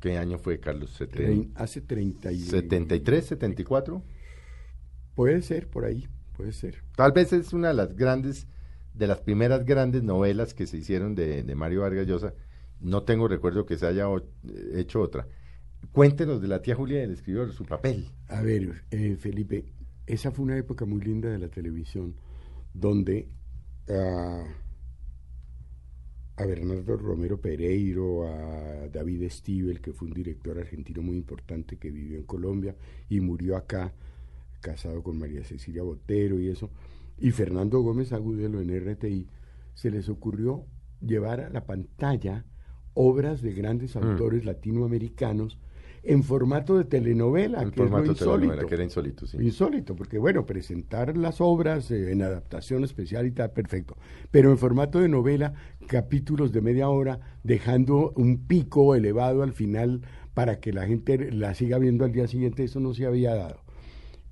[0.00, 1.00] ¿Qué año fue, Carlos?
[1.54, 2.40] Hace 30 y...
[2.40, 4.02] 73, 74.
[5.14, 6.82] Puede ser, por ahí, puede ser.
[6.96, 8.48] Tal vez es una de las grandes,
[8.92, 12.34] de las primeras grandes novelas que se hicieron de, de Mario Vargas Llosa.
[12.80, 14.06] No tengo recuerdo que se haya
[14.74, 15.26] hecho otra.
[15.92, 18.10] Cuéntenos de la tía Julia del escritor, su papel.
[18.28, 19.64] A ver, eh, Felipe,
[20.06, 22.14] esa fue una época muy linda de la televisión,
[22.74, 23.28] donde
[23.88, 24.44] ah,
[26.36, 31.90] a Bernardo Romero Pereiro, a David Stivel, que fue un director argentino muy importante que
[31.90, 32.76] vivió en Colombia
[33.08, 33.94] y murió acá,
[34.60, 36.70] casado con María Cecilia Botero y eso,
[37.18, 39.28] y Fernando Gómez Agudelo en RTI,
[39.74, 40.66] se les ocurrió
[41.00, 42.44] llevar a la pantalla
[42.96, 45.58] obras de grandes autores latinoamericanos
[46.02, 48.66] en formato de telenovela, En que es lo formato insólito.
[48.66, 49.38] que era insólito, sí.
[49.40, 53.96] Insólito, porque bueno, presentar las obras eh, en adaptación especial y tal, perfecto.
[54.30, 55.54] Pero en formato de novela,
[55.88, 61.54] capítulos de media hora, dejando un pico elevado al final para que la gente la
[61.54, 63.60] siga viendo al día siguiente, eso no se había dado.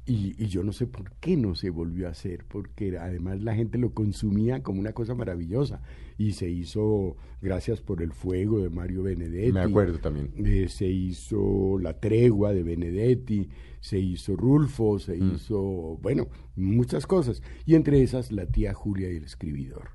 [0.07, 3.55] Y, y yo no sé por qué no se volvió a hacer, porque además la
[3.55, 5.81] gente lo consumía como una cosa maravillosa.
[6.19, 9.53] Y se hizo Gracias por el Fuego de Mario Benedetti.
[9.53, 10.33] Me acuerdo también.
[10.37, 13.51] Eh, se hizo La Tregua de Benedetti,
[13.81, 15.35] se hizo Rulfo, se Mm.
[15.35, 15.61] hizo,
[16.01, 17.43] bueno, muchas cosas.
[17.67, 19.91] Y entre esas, La tía Julia y el escribidor.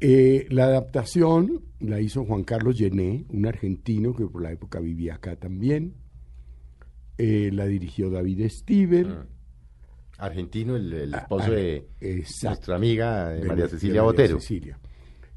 [0.00, 5.16] Eh, la adaptación la hizo Juan Carlos Llené, un argentino que por la época vivía
[5.16, 5.94] acá también.
[7.18, 9.08] Eh, la dirigió David Stivel.
[9.08, 9.37] Mm.
[10.18, 12.48] Argentino, el, el Ah, esposo ah, de exacto.
[12.48, 14.40] nuestra amiga eh, de María Cecilia de María Botero.
[14.40, 14.78] Cecilia.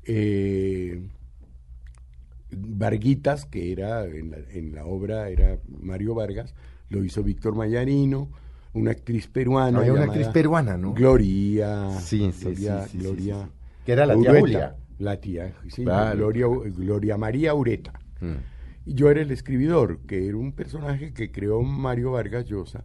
[0.04, 1.02] Eh,
[2.52, 6.54] Varguitas, que era en la, en la obra, era Mario Vargas,
[6.90, 8.30] lo hizo Víctor Mayarino,
[8.74, 9.80] una actriz peruana.
[9.80, 10.94] Había una actriz peruana, ¿no?
[10.94, 11.92] Gloria.
[12.00, 13.50] Sí, sí, Gloria, sí, Gloria.
[13.86, 14.76] Que era la tía Julia.
[15.00, 17.94] La tía, sí, Gloria María Ureta.
[18.20, 18.36] Mm.
[18.86, 22.84] Y yo era el escribidor, que era un personaje que creó Mario Vargas Llosa,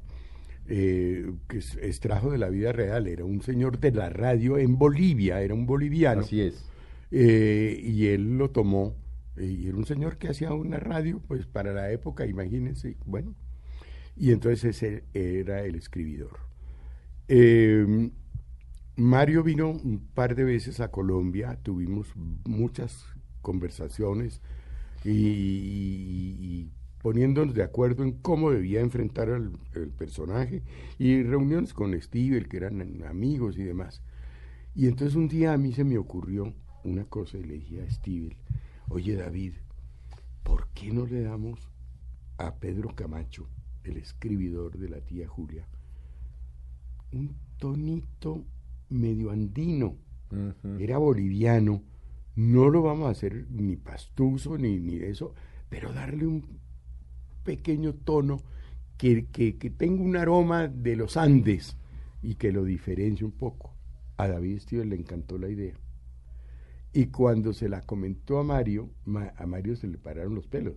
[0.69, 3.07] eh, que es- extrajo de la vida real.
[3.07, 6.23] Era un señor de la radio en Bolivia, era un boliviano.
[6.23, 6.65] Así es.
[7.11, 8.97] Eh, y él lo tomó
[9.39, 13.35] Y era un señor que hacía una radio, pues para la época, imagínense, bueno.
[14.17, 16.39] Y entonces ese era el escribidor.
[17.29, 18.11] Eh,
[18.97, 22.15] Mario vino un par de veces a Colombia, tuvimos
[22.47, 23.05] muchas
[23.43, 24.41] conversaciones
[25.05, 26.71] y,
[27.07, 30.65] poniéndonos de acuerdo en cómo debía enfrentar al el personaje
[30.99, 34.03] y reuniones con Steve, que eran amigos y demás.
[34.75, 37.89] Y entonces un día a mí se me ocurrió una cosa y le dije a
[37.93, 38.37] Steve,
[38.89, 39.53] oye David,
[40.43, 41.71] ¿por qué no le damos
[42.39, 43.47] a Pedro Camacho,
[43.85, 45.69] el escribidor de la tía Julia,
[47.13, 48.45] un tonito
[48.89, 49.95] medio andino,
[50.81, 51.85] era boliviano,
[52.35, 55.35] no lo vamos a hacer ni pastuso ni, ni eso,
[55.69, 56.66] pero darle un
[57.47, 58.43] pequeño tono
[58.99, 61.79] que, que, que, tenga un aroma de los Andes
[62.23, 63.73] y que lo diferencie un poco.
[64.19, 65.75] A David Steven le encantó la idea.
[66.93, 68.91] Y cuando se la comentó a Mario,
[69.37, 70.75] a Mario se le pararon los pelos.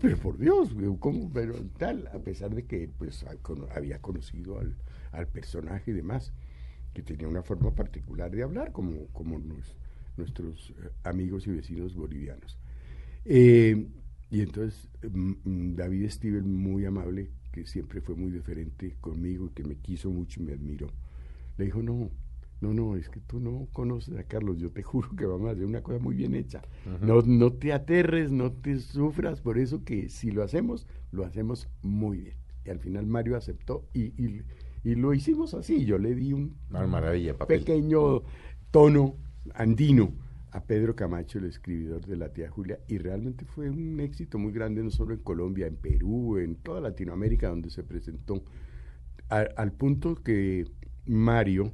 [0.00, 1.30] Pero por Dios, ¿cómo?
[1.30, 3.24] Pero tal, a pesar de que pues
[3.74, 4.76] había conocido al,
[5.12, 6.32] al personaje y demás
[6.94, 9.40] que tenía una forma particular de hablar, como, como
[10.16, 12.58] nuestros eh, amigos y vecinos bolivianos.
[13.24, 13.86] Eh,
[14.30, 19.50] y entonces mm, mm, David Steven, muy amable, que siempre fue muy diferente conmigo y
[19.50, 20.88] que me quiso mucho y me admiró,
[21.56, 22.10] le dijo, no,
[22.60, 25.52] no, no, es que tú no conoces a Carlos, yo te juro que vamos a
[25.52, 26.62] hacer una cosa muy bien hecha.
[27.00, 31.68] no, no te aterres, no te sufras, por eso que si lo hacemos, lo hacemos
[31.82, 32.36] muy bien.
[32.64, 34.12] Y al final Mario aceptó y
[34.84, 38.22] y lo hicimos así, yo le di un maravilla, pequeño
[38.70, 39.16] tono
[39.54, 40.12] andino
[40.52, 44.52] a Pedro Camacho, el escribidor de la tía Julia, y realmente fue un éxito muy
[44.52, 48.42] grande, no solo en Colombia, en Perú, en toda Latinoamérica donde se presentó,
[49.28, 50.64] al punto que
[51.04, 51.72] Mario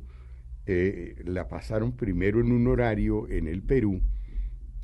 [0.67, 4.01] eh, la pasaron primero en un horario en el Perú,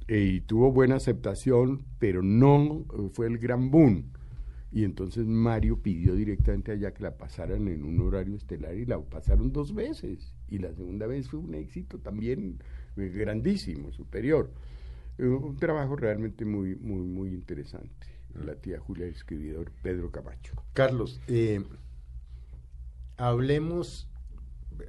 [0.08, 4.10] eh, y tuvo buena aceptación, pero no fue el gran boom
[4.72, 9.00] y entonces Mario pidió directamente allá que la pasaran en un horario estelar y la
[9.00, 10.32] pasaron dos veces.
[10.48, 12.64] Y la segunda vez fue un éxito también eh,
[12.96, 14.50] grandísimo, superior.
[15.18, 18.06] Eh, un trabajo realmente muy, muy, muy interesante.
[18.44, 20.54] La tía Julia, el escribidor Pedro Camacho.
[20.72, 21.64] Carlos, eh,
[23.16, 24.08] hablemos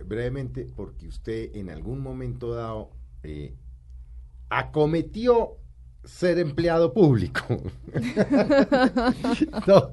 [0.05, 2.91] brevemente porque usted en algún momento dado
[4.49, 5.57] acometió
[6.03, 7.41] ser empleado público.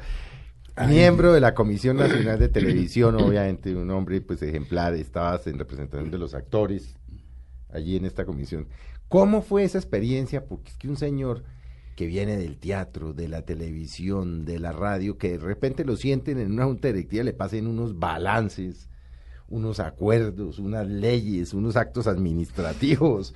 [0.87, 6.11] Miembro de la Comisión Nacional de Televisión, obviamente un hombre pues ejemplar, estabas en representación
[6.11, 6.97] de los actores
[7.71, 8.69] allí en esta comisión.
[9.09, 10.45] ¿Cómo fue esa experiencia?
[10.47, 11.45] Porque es que un señor
[11.97, 16.39] que viene del teatro, de la televisión, de la radio, que de repente lo sienten
[16.39, 18.89] en una junta directiva, le pasen unos balances,
[19.49, 23.35] unos acuerdos, unas leyes, unos actos administrativos,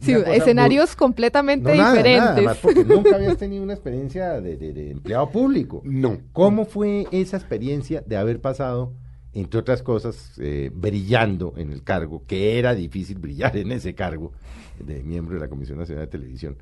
[0.00, 2.56] Sí, escenarios completamente diferentes.
[2.58, 5.82] porque nunca habías tenido una experiencia de, empleado público.
[5.84, 6.18] No.
[6.32, 8.92] ¿Cómo fue esa experiencia de haber pasado,
[9.34, 14.32] entre otras cosas, eh, brillando en el cargo, que era difícil brillar en ese cargo
[14.78, 16.56] de miembro de la Comisión Nacional de Televisión?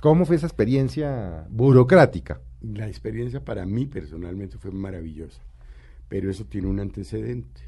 [0.00, 2.40] ¿Cómo fue esa experiencia burocrática?
[2.60, 5.40] La experiencia para mí personalmente fue maravillosa,
[6.08, 7.62] pero eso tiene un antecedente.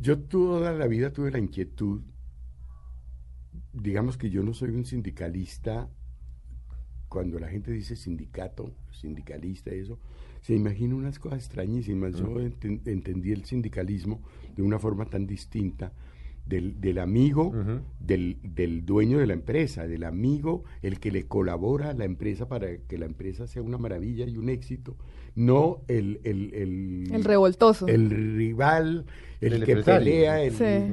[0.00, 2.02] Yo toda la vida tuve la inquietud
[3.72, 5.88] digamos que yo no soy un sindicalista.
[7.08, 9.98] Cuando la gente dice sindicato, sindicalista, eso,
[10.40, 12.16] se imagina unas cosas extrañísimas.
[12.16, 14.20] Yo entendí el sindicalismo
[14.56, 15.92] de una forma tan distinta
[16.48, 17.52] del, del amigo,
[18.00, 22.48] del, del, dueño de la empresa, del amigo, el que le colabora a la empresa
[22.48, 24.96] para que la empresa sea una maravilla y un éxito,
[25.34, 26.20] no el...
[26.24, 27.86] El, el, el revoltoso.
[27.86, 29.04] El rival,
[29.40, 30.38] el, que pelea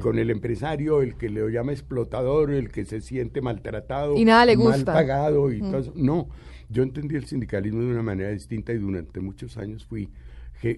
[0.01, 4.45] con el empresario, el que le llama explotador, el que se siente maltratado, y nada
[4.45, 4.77] le gusta.
[4.77, 6.27] mal pagado y todo No,
[6.69, 10.09] yo entendí el sindicalismo de una manera distinta y durante muchos años fui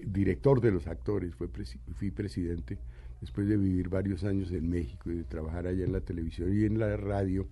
[0.06, 1.48] director de los actores, fui,
[1.94, 2.78] fui presidente
[3.20, 6.64] después de vivir varios años en México y de trabajar allá en la televisión y
[6.64, 7.48] en la radio,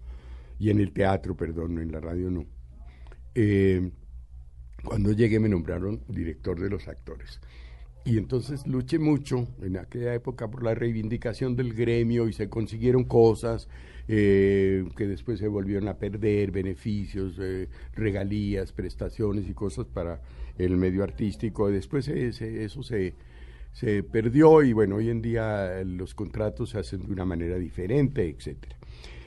[0.59, 2.47] y en el teatro, perdón, en la radio no.
[3.35, 3.91] Eh,
[4.85, 7.41] cuando llegué me nombraron director de los actores.
[8.07, 13.03] Y entonces luché mucho en aquella época por la reivindicación del gremio y se consiguieron
[13.03, 13.69] cosas
[14.07, 20.23] eh, que después se volvieron a perder, beneficios, eh, regalías, prestaciones y cosas para
[20.57, 21.69] el medio artístico.
[21.69, 23.15] Después eso se,
[23.73, 28.29] se perdió y bueno, hoy en día los contratos se hacen de una manera diferente,
[28.29, 28.77] etcétera.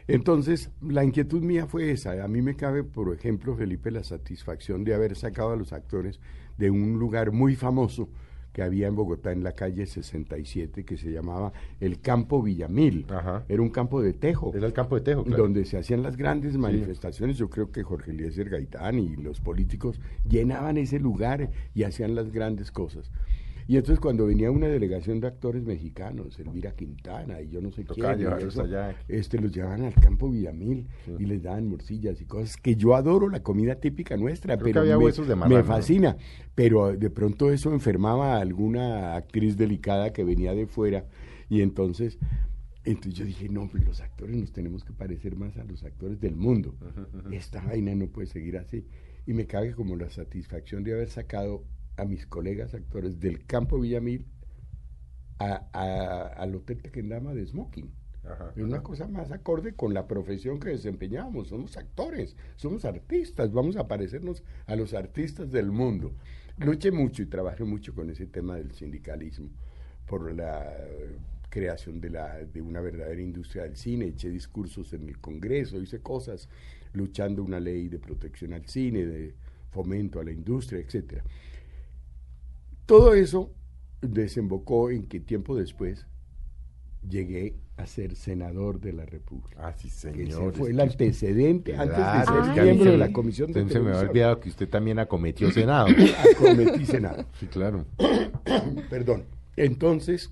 [0.07, 2.23] Entonces, la inquietud mía fue esa.
[2.23, 6.21] A mí me cabe, por ejemplo, Felipe, la satisfacción de haber sacado a los actores
[6.57, 8.07] de un lugar muy famoso
[8.53, 13.05] que había en Bogotá en la calle 67 que se llamaba el Campo Villamil.
[13.09, 13.45] Ajá.
[13.47, 14.51] Era un campo de tejo.
[14.55, 15.43] Era el campo de Tejo, claro.
[15.43, 17.37] Donde se hacían las grandes manifestaciones.
[17.37, 22.31] Yo creo que Jorge Eliezer Gaitán y los políticos llenaban ese lugar y hacían las
[22.31, 23.11] grandes cosas.
[23.70, 27.86] Y entonces cuando venía una delegación de actores mexicanos, Elvira Quintana y yo no sé
[27.86, 28.65] quién, eso,
[29.07, 30.88] este, los llevaban al campo Villamil
[31.20, 34.70] y les daban morcillas y cosas que yo adoro la comida típica nuestra, Creo que
[34.72, 36.17] pero había me, huesos de me fascina.
[36.55, 41.05] Pero de pronto eso enfermaba a alguna actriz delicada que venía de fuera
[41.47, 42.17] y entonces
[42.86, 46.20] entonces yo dije, no, pues los actores nos tenemos que parecer más a los actores
[46.20, 46.74] del mundo.
[47.32, 48.88] Esta vaina no puede seguir así.
[49.28, 51.65] Y me cabe como la satisfacción de haber sacado
[51.99, 54.25] a mis colegas actores del campo Villamil
[55.39, 57.91] a- a- al Hotel Tequendama de Smoking.
[58.25, 58.83] Ajá, Es una ajá.
[58.83, 61.47] cosa más acorde con la profesión que desempeñamos.
[61.47, 66.13] Somos actores, somos artistas, vamos a parecernos a los artistas del mundo.
[66.57, 69.49] Luché mucho y trabajé mucho con ese tema del sindicalismo
[70.05, 70.75] por la
[71.49, 74.07] creación de, la, de una verdadera industria del cine.
[74.07, 76.49] Eché discursos en el Congreso, hice cosas
[76.93, 79.33] luchando una ley de protección al cine, de
[79.71, 81.23] fomento a la industria, etcétera.
[82.89, 83.53] Todo eso
[84.01, 86.07] desembocó en que tiempo después
[87.07, 89.67] llegué a ser senador de la República.
[89.67, 90.55] Ah, sí, señor.
[90.55, 94.39] fue el antecedente antes de ser miembro de la Comisión de se me había olvidado
[94.39, 95.89] que usted también acometió Senado.
[96.35, 97.27] Acometí Senado.
[97.39, 97.85] sí, claro.
[98.89, 99.25] Perdón.
[99.55, 100.31] Entonces,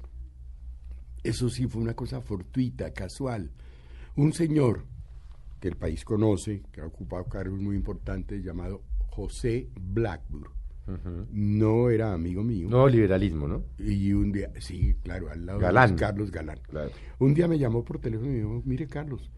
[1.23, 3.51] eso sí fue una cosa fortuita, casual.
[4.15, 4.83] Un señor
[5.59, 8.81] que el país conoce, que ha ocupado cargos muy importantes, llamado
[9.11, 10.57] José Blackburn.
[11.31, 12.69] No era amigo mío.
[12.69, 13.63] No liberalismo, ¿no?
[13.77, 15.91] Y un día, sí, claro, al lado Galán.
[15.91, 16.59] de Carlos Galán.
[16.63, 16.91] Claro.
[17.19, 19.29] Un día me llamó por teléfono y me dijo, mire Carlos,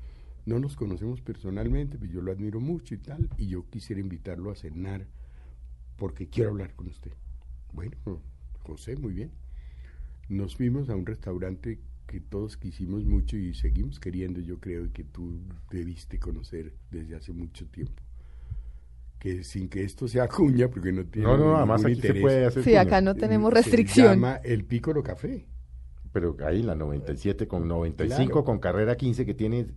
[0.45, 4.51] no nos conocemos personalmente, pero yo lo admiro mucho y tal, y yo quisiera invitarlo
[4.51, 5.07] a cenar
[5.95, 7.11] porque quiero hablar con usted.
[7.73, 7.95] Bueno,
[8.59, 9.31] José, muy bien.
[10.27, 14.89] Nos fuimos a un restaurante que todos quisimos mucho y seguimos queriendo, yo creo, y
[14.89, 15.39] que tú
[15.69, 18.01] debiste conocer desde hace mucho tiempo.
[19.19, 22.21] Que sin que esto sea cuña, porque no tiene No, no, además aquí se interés,
[22.21, 22.63] puede hacer.
[22.63, 22.81] Sí, cuña.
[22.81, 24.13] acá no tenemos se restricción.
[24.15, 25.45] llama el Pícoro Café.
[26.13, 28.43] Pero ahí la 97 con 95 Claro.
[28.45, 29.67] con carrera 15 que tiene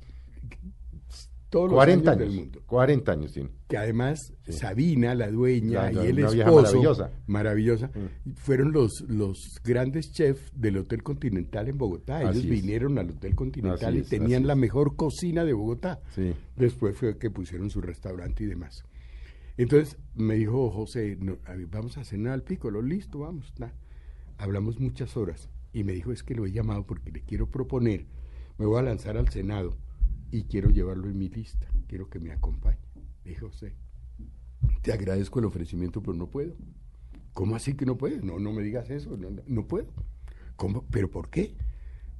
[1.51, 2.33] Todos los 40 años años.
[2.35, 2.63] del mundo.
[2.67, 3.51] 40 años tiene.
[3.69, 4.53] que además Sí.
[4.55, 7.11] Sabina, la dueña, y el una vieja esposo, maravillosa.
[7.27, 7.91] maravillosa,
[8.37, 12.23] fueron los, los grandes chefs del Hotel Continental en Bogotá.
[12.23, 12.63] Ellos Así es.
[12.63, 14.59] vinieron al Hotel Continental Así y es, tenían la es.
[14.59, 16.01] mejor cocina de Bogotá.
[16.15, 16.33] Sí.
[16.57, 18.83] Después fue que pusieron su restaurante y demás.
[19.57, 21.37] Entonces me dijo José, no,
[21.71, 23.53] vamos a cenar al pico, listo, vamos.
[23.59, 23.73] na".
[24.39, 28.07] Hablamos muchas horas y me dijo, es que lo he llamado porque le quiero proponer,
[28.59, 29.77] me voy a lanzar al Senado
[30.31, 32.79] y quiero llevarlo en mi lista, quiero que me acompañe.
[33.25, 33.75] Le dije, José,
[34.83, 36.55] te agradezco el ofrecimiento, pero no puedo.
[37.35, 38.23] ¿Cómo así que no puedes?
[38.25, 39.87] No, no me digas eso, no, no- no puedo.
[40.57, 40.85] ¿Cómo?
[40.91, 41.55] ¿Pero por qué?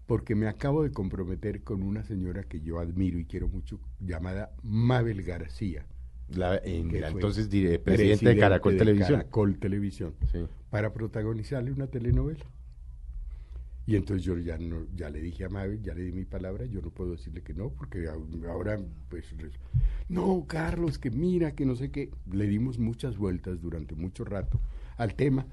[0.07, 4.55] Porque me acabo de comprometer con una señora que yo admiro y quiero mucho, llamada
[4.63, 5.87] Mabel García.
[6.35, 9.19] La, en- entonces dire- presidente, de Caracol de Televisión.
[9.19, 10.47] Caracol Televisión, Sí.
[10.71, 12.45] para protagonizarle una telenovela.
[13.85, 16.67] Y entonces yo ya no, ya le dije a Mabel, ya le di mi palabra,
[16.67, 18.07] yo no puedo decirle que no, porque
[18.49, 18.79] ahora
[19.09, 19.25] pues
[20.09, 22.11] no, Carlos, que mira, que no sé qué.
[22.31, 24.61] Le dimos muchas vueltas durante mucho rato
[24.97, 25.47] al tema,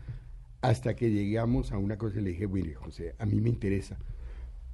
[0.61, 3.97] hasta que llegamos a una cosa y le dije, mire, José, a mí me interesa.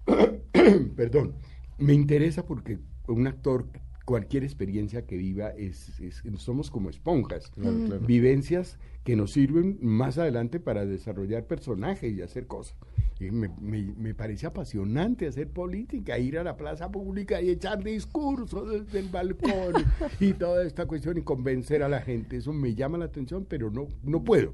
[0.95, 1.33] Perdón,
[1.77, 3.67] me interesa porque un actor,
[4.05, 7.49] cualquier experiencia que viva, es, es- somos como esponjas.
[7.49, 8.01] Claro, claro.
[8.05, 12.77] Vivencias que nos sirven más adelante para desarrollar personajes y hacer cosas.
[13.19, 17.83] Y me, me- me parece apasionante hacer política, ir a la plaza pública y echar
[17.83, 19.73] discursos desde el balcón
[20.19, 22.37] y toda esta cuestión y convencer a la gente.
[22.37, 24.53] Eso me llama la atención, pero no, no puedo.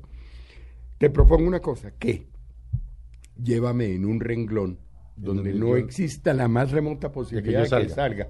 [0.98, 2.28] Te propongo una cosa, que
[3.42, 4.80] llévame en un renglón
[5.16, 7.96] donde donde no yo- exista la más remota posibilidad de que, salga.
[7.96, 8.28] salga.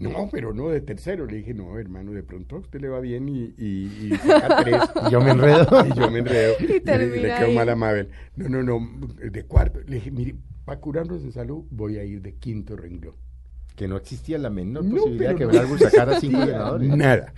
[0.00, 1.26] No, pero no de tercero.
[1.26, 4.62] Le dije, no, hermano, de pronto a usted le va bien y, y, y saca
[4.62, 4.80] tres.
[5.08, 5.66] Y yo me enredo.
[5.86, 6.54] y yo me enredo.
[6.60, 8.08] Y le, le quedo mal a Mabel.
[8.36, 9.80] No, no, no, de cuarto.
[9.86, 10.34] Le dije, mire,
[10.64, 13.14] para curarnos de salud voy a ir de quinto renglón.
[13.76, 16.88] Que no existía la menor No, posibilidad de que pero no sacara cinco existía senadores.
[16.96, 17.34] Nada.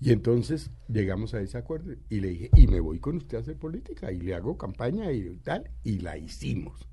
[0.00, 3.40] Y entonces llegamos a ese acuerdo y le dije, y me voy con usted a
[3.40, 6.86] hacer política y le hago campaña y tal, y la hicimos.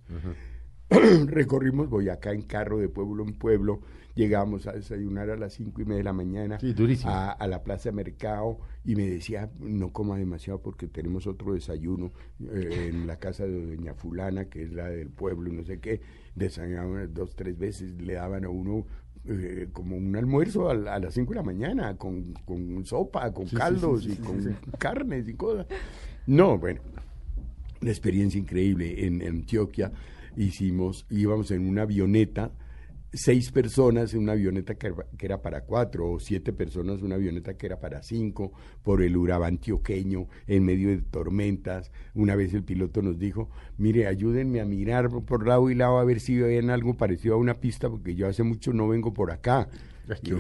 [1.26, 3.82] Recorrimos Boyacá en carro de pueblo en pueblo,
[4.16, 7.64] llegamos a desayunar a las cinco y media de la mañana Sí, a, a la
[7.64, 13.08] plaza de mercado y me decía, no coma demasiado porque tenemos otro desayuno eh, en
[13.08, 16.02] la casa de doña fulana, que es la del pueblo, no sé qué,
[16.36, 18.86] desayunaban dos, tres veces, le daban a uno
[19.26, 23.48] eh, como un almuerzo a, a las 5 de la mañana, con, con sopa, con
[23.48, 25.66] Sí, caldos sí, sí, y con carnes y cosas.
[26.28, 26.82] No, bueno.
[27.82, 29.92] una experiencia increíble en, Antioquia.
[30.36, 32.52] Hicimos, íbamos en una avioneta,
[33.14, 37.56] seis personas en una avioneta que, era para cuatro, o siete personas en una avioneta
[37.56, 38.52] que era para cinco,
[38.82, 41.92] por el Urabá antioqueño, en medio de tormentas.
[42.16, 46.04] Una vez el piloto nos dijo, mire, ayúdenme a mirar por lado y lado a
[46.04, 49.32] ver si ven algo parecido a una pista, porque yo hace mucho no vengo por
[49.32, 49.70] acá.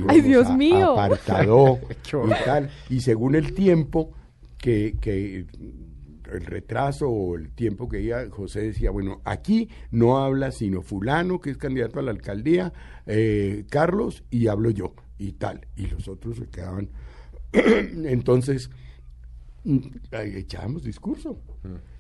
[0.08, 1.00] Ay, Dios mío.
[1.00, 2.70] Apartado y tal.
[2.90, 4.12] Y según el tiempo
[4.58, 5.46] que, que
[6.36, 11.40] el retraso o el tiempo que iba, José decía, bueno, aquí no habla sino fulano,
[11.40, 12.74] que es candidato a la alcaldía,
[13.06, 15.68] eh, Carlos, y hablo yo, y tal.
[15.76, 16.90] Y los otros se quedaban.
[17.54, 18.70] Entonces,
[19.64, 19.80] mm,
[20.12, 21.40] echábamos discurso.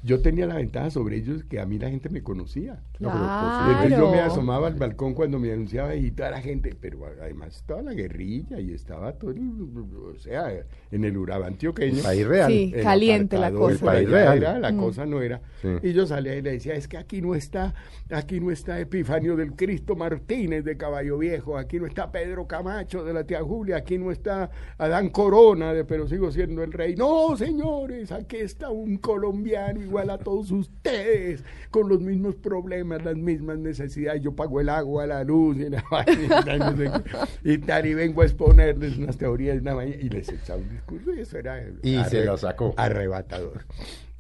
[0.05, 2.84] Yo tenía la ventaja sobre ellos que a mí la gente me conocía.
[2.97, 3.88] Claro.
[3.88, 7.82] yo me asomaba al balcón cuando me anunciaba y toda la gente, pero además estaba
[7.82, 10.51] la guerrilla y estaba todo, o sea,
[10.91, 11.97] en el Urabá antioqueño.
[11.97, 12.51] El país real.
[12.51, 13.74] Sí, caliente la cosa.
[13.74, 14.61] El país real.
[14.61, 14.78] la mm.
[14.78, 15.41] cosa no era.
[15.82, 17.74] Y yo salía y le decía, es que aquí no está,
[18.11, 23.05] aquí no está Epifanio del Cristo Martínez de Caballo Viejo, aquí no está Pedro Camacho
[23.05, 26.95] de la tía Julia, aquí no está Adán Corona de Pero sigo siendo el rey.
[26.97, 33.16] No, señores, aquí está un colombiano igual a todos ustedes, con los mismos problemas, las
[33.16, 34.22] mismas necesidades.
[34.22, 35.84] Yo pago el agua, la luz y, la,
[37.43, 41.38] y, tal, y vengo a exponerles unas teorías y les echaba un discurso y eso
[41.38, 42.74] era y se lo sacó.
[42.78, 43.66] arrebatador.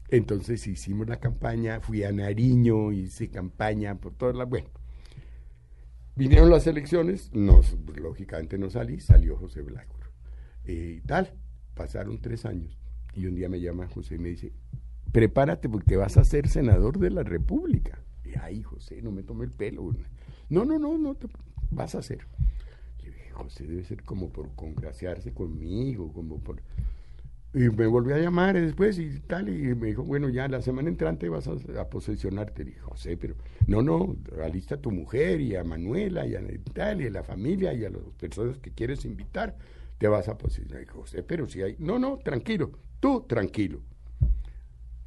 [0.09, 4.47] Entonces hicimos la campaña, fui a Nariño, hice campaña por todas las...
[4.47, 4.69] Bueno,
[6.15, 9.97] vinieron las elecciones, nos, lógicamente no salí, salió José Blanco.
[10.65, 11.33] Eh, y tal,
[11.73, 12.77] pasaron tres años.
[13.15, 14.53] Y un día me llama José y me dice,
[15.13, 17.99] prepárate porque vas a ser senador de la República.
[18.25, 19.93] Y ay, José, no me tome el pelo.
[20.49, 21.27] No, no, no, no te
[21.69, 22.25] vas a ser.
[22.99, 26.61] Y dije, José debe ser como por congraciarse conmigo, como por...
[27.53, 30.89] Y me volvió a llamar después y tal, y me dijo, bueno, ya la semana
[30.89, 32.63] entrante vas a, posesionarte.
[32.63, 33.35] dije, José, pero
[33.67, 36.41] no, no, alista a tu mujer y a Manuela y a
[36.73, 39.55] tal, y a la familia y a las personas que quieres invitar,
[39.99, 40.79] te vas a posesionar.
[40.79, 43.83] dije, José, pero si hay, no, no, tranquilo, tú tranquilo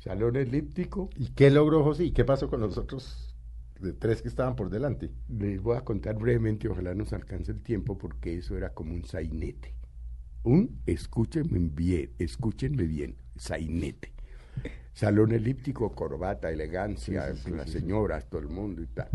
[0.06, 1.10] salón elíptico.
[1.16, 2.04] ¿Y qué logró José?
[2.04, 3.34] ¿Y qué pasó con los otros
[3.80, 5.10] de tres que estaban por delante?
[5.28, 9.04] Les voy a contar brevemente, ojalá nos alcance el tiempo, porque eso era como un
[9.04, 9.74] sainete.
[10.44, 14.12] Un, escúchenme bien, escúchenme bien, sainete.
[14.92, 19.10] Salón elíptico, corbata, elegancia, las señoras, todo el mundo y tal.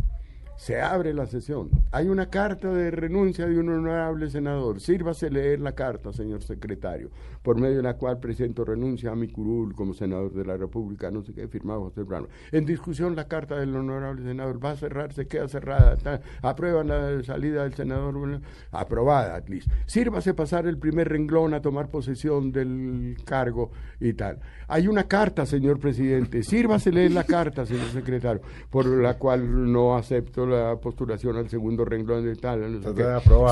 [0.61, 1.71] Se abre la sesión.
[1.91, 4.79] Hay una carta de renuncia de un honorable senador.
[4.79, 7.09] Sírvase leer la carta, señor secretario,
[7.41, 11.09] por medio de la cual presento renuncia a mi curul como senador de la República,
[11.09, 12.27] no sé qué, firmado José Brano.
[12.51, 15.97] En discusión la carta del honorable senador va a cerrar, se queda cerrada.
[16.43, 18.39] aprueban la salida del senador,
[18.71, 19.67] aprobada, at least.
[19.87, 24.39] Sírvase pasar el primer renglón a tomar posesión del cargo y tal.
[24.67, 26.43] Hay una carta, señor presidente.
[26.43, 31.85] Sírvase leer la carta, señor secretario, por la cual no acepto la postulación al segundo
[31.85, 32.81] renglón de tal.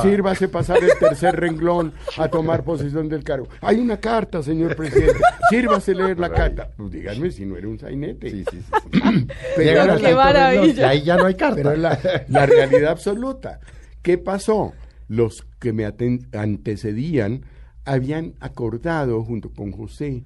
[0.01, 3.47] Sírvase pasar el tercer renglón a tomar posesión del cargo.
[3.61, 5.19] Hay una carta, señor presidente.
[5.49, 6.69] Sírvase leer la carta.
[6.77, 8.29] Pues díganme si no era un sainete.
[8.29, 9.27] Sí, sí, sí.
[9.55, 10.89] Pero qué maravilla.
[10.89, 11.55] Ahí ya no hay carta.
[11.55, 13.59] Pero la, la realidad absoluta.
[14.01, 14.73] ¿Qué pasó?
[15.07, 17.45] Los que me antecedían
[17.85, 20.23] habían acordado junto con José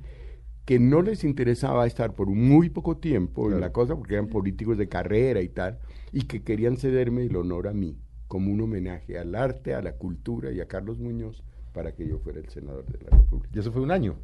[0.66, 4.78] que no les interesaba estar por muy poco tiempo en la cosa, porque eran políticos
[4.78, 5.80] de carrera y tal,
[6.12, 7.98] y que querían cederme el honor a mí,
[8.28, 11.44] como un homenaje al arte, a la cultura y a Carlos Muñoz,
[11.74, 13.50] para que yo fuera el senador de la República.
[13.54, 14.16] ¿Y eso fue un año?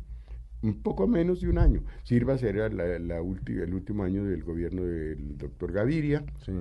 [0.61, 1.83] Un poco menos de un año.
[2.03, 6.25] Sirva será la, el último año del gobierno del doctor Gaviria.
[6.45, 6.51] Sí.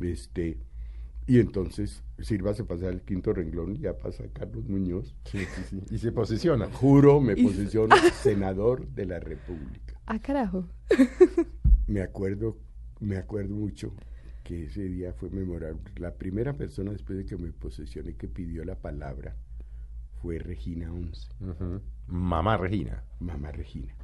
[0.00, 0.58] Este,
[1.28, 5.14] y entonces Sirva se pasa al quinto renglón y ya pasa Carlos Muñoz.
[5.26, 5.82] Sí, sí, sí.
[5.90, 6.68] Y se posiciona.
[6.72, 10.00] Juro, me posiciono senador de la República.
[10.06, 10.66] Ah, carajo.
[11.86, 12.56] me acuerdo,
[13.00, 13.92] me acuerdo mucho
[14.42, 15.82] que ese día fue memorable.
[15.96, 19.36] La primera persona después de que me posesioné que pidió la palabra
[20.22, 21.28] fue Regina Once.
[22.06, 23.04] Mamá Regina.
[23.20, 23.94] Mamá Regina.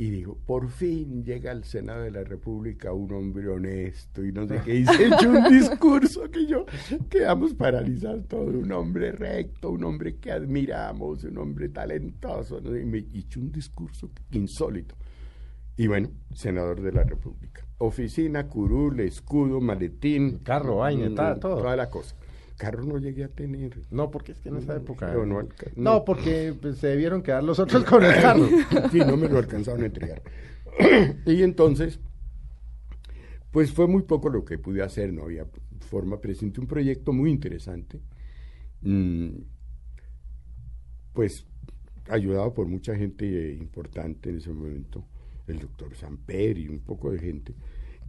[0.00, 4.48] Y digo, por fin llega al Senado de la República un hombre honesto y no
[4.48, 4.76] sé qué.
[4.76, 6.64] Y se echó un discurso que yo
[7.10, 8.54] quedamos paralizados todos.
[8.54, 12.62] Un hombre recto, un hombre que admiramos, un hombre talentoso.
[12.74, 14.94] Y me echó un discurso insólito.
[15.76, 17.66] Y bueno, senador de la República.
[17.76, 20.38] Oficina, curul, escudo, maletín.
[20.38, 21.58] Carro, vaina, mm, todo.
[21.58, 22.16] Toda la cosa.
[22.60, 23.72] Carro no llegué a tener.
[23.90, 25.14] No, porque es que en esa época.
[25.14, 28.46] No, no, porque pues, se debieron quedar los otros con el carro.
[28.92, 30.20] sí, no me lo alcanzaron a entregar.
[31.24, 32.00] y entonces,
[33.50, 35.46] pues fue muy poco lo que pude hacer, no había
[35.78, 36.20] forma.
[36.20, 38.02] Presenté un proyecto muy interesante.
[38.82, 39.38] Mm,
[41.14, 41.46] pues
[42.10, 45.06] ayudado por mucha gente importante en ese momento
[45.46, 47.54] el doctor Samper y un poco de gente,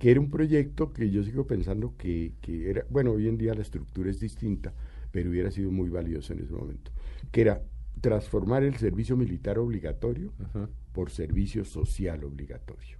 [0.02, 3.54] que era un proyecto que yo sigo pensando que, que era, bueno, hoy en día
[3.54, 4.74] la estructura es distinta,
[5.12, 6.89] pero hubiera sido muy valioso en ese momento,
[7.32, 7.62] que era
[8.02, 10.34] transformar el servicio militar obligatorio
[10.91, 12.97] por servicio social obligatorio.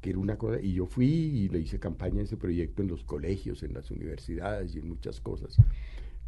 [0.00, 2.86] Que era una cosa, y yo fui y le hice campaña a ese proyecto en
[2.86, 5.56] los colegios, en las universidades y en muchas cosas.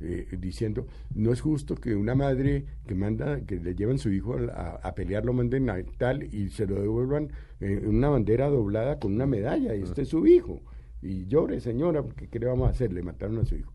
[0.02, 4.34] Eh, diciendo, no es justo que una madre que manda, que le llevan su hijo
[4.50, 7.30] a, a pelear, lo manden a tal y se lo devuelvan
[7.60, 10.62] en una bandera doblada con una medalla, y este es su hijo.
[11.02, 12.92] Y llore, señora, porque ¿qué le vamos a hacer?
[12.92, 13.72] Le mataron a su hijo.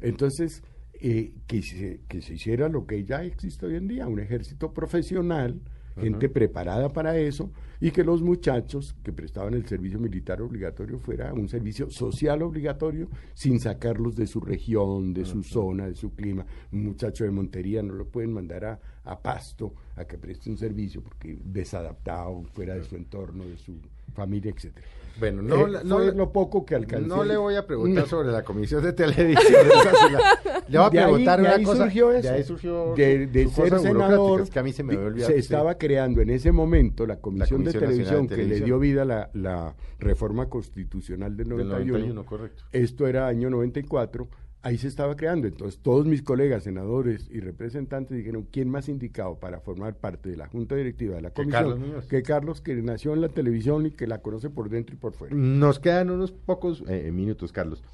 [0.00, 0.62] Entonces,
[1.00, 4.72] eh, que, se, que se hiciera lo que ya existe hoy en día, un ejército
[4.72, 5.60] profesional,
[5.98, 11.32] gente preparada para eso, y que los muchachos que prestaban el servicio militar obligatorio fuera
[11.32, 16.44] un servicio social obligatorio sin sacarlos de su región, de su zona, de su clima.
[16.72, 20.56] Un muchacho de Montería no lo pueden mandar a, a Pasto a que preste un
[20.56, 23.80] servicio porque desadaptado, fuera de su entorno, de su
[24.12, 24.86] familia, etcétera.
[25.18, 27.06] Bueno, no, Eh, no, fue lo poco que alcancé.
[27.08, 28.08] no le voy a preguntar No.
[28.08, 29.42] sobre la comisión de televisión.
[30.68, 31.82] le voy a De ahí- preguntar de una ahí cosa.
[31.84, 32.28] surgió eso.
[32.28, 34.94] De ahí surgió de, su- de su ser senador, burocrática, que a mí se me
[34.94, 39.02] había estaba creando en ese momento la Comisión, Comisión de Televisión que le dio vida
[39.02, 41.92] a la, la reforma constitucional del del 91.
[41.98, 42.62] 91, correcto.
[42.72, 44.28] Esto era año 94.
[44.62, 45.46] Ahí se estaba creando.
[45.46, 50.36] Entonces, todos mis colegas, senadores y representantes dijeron: ¿quién más indicado para formar parte de
[50.36, 51.80] la Junta Directiva de la Que Comisión?
[51.80, 54.98] Carlos que Carlos, que nació en la televisión y que la conoce por dentro y
[54.98, 55.34] por fuera.
[55.34, 57.84] Nos quedan unos pocos eh, minutos, Carlos.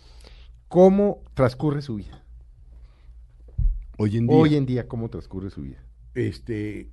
[0.69, 2.25] ¿Cómo transcurre su vida?
[3.99, 4.37] Hoy en día.
[4.37, 5.85] Hoy en día, ¿cómo transcurre su vida?
[6.15, 6.89] Este,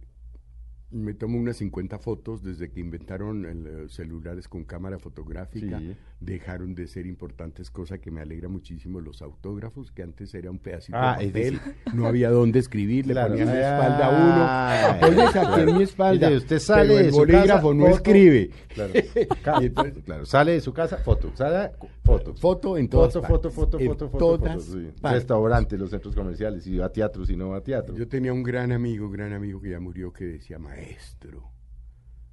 [0.92, 5.80] me tomo unas 50 fotos desde que inventaron el, eh, celulares con cámara fotográfica.
[5.80, 5.96] Sí.
[6.24, 9.02] Dejaron de ser importantes, cosa que me alegra muchísimo.
[9.02, 11.60] Los autógrafos, que antes era un pedacito Ah, de papel,
[11.96, 13.30] no había dónde escribir, le Claro.
[13.30, 15.32] ponían la Ah, espalda a uno.
[15.32, 15.74] Saqué claro.
[15.74, 16.28] mi espalda.
[16.28, 17.96] Mire, usted sale pero de el su bolígrafo casa, no foto.
[17.96, 18.50] escribe.
[18.68, 18.94] Claro.
[19.66, 21.72] Entonces- sale de su casa, foto, sale,
[22.04, 22.36] foto.
[22.36, 23.38] Foto en todas foto, partes.
[23.38, 24.92] foto, foto, En foto, foto, todas foto, sí.
[25.02, 27.96] Restaurantes, los centros comerciales, si va a teatro, si no va a teatro.
[27.96, 31.52] Yo tenía un gran amigo, gran amigo que ya murió, que decía, maestro,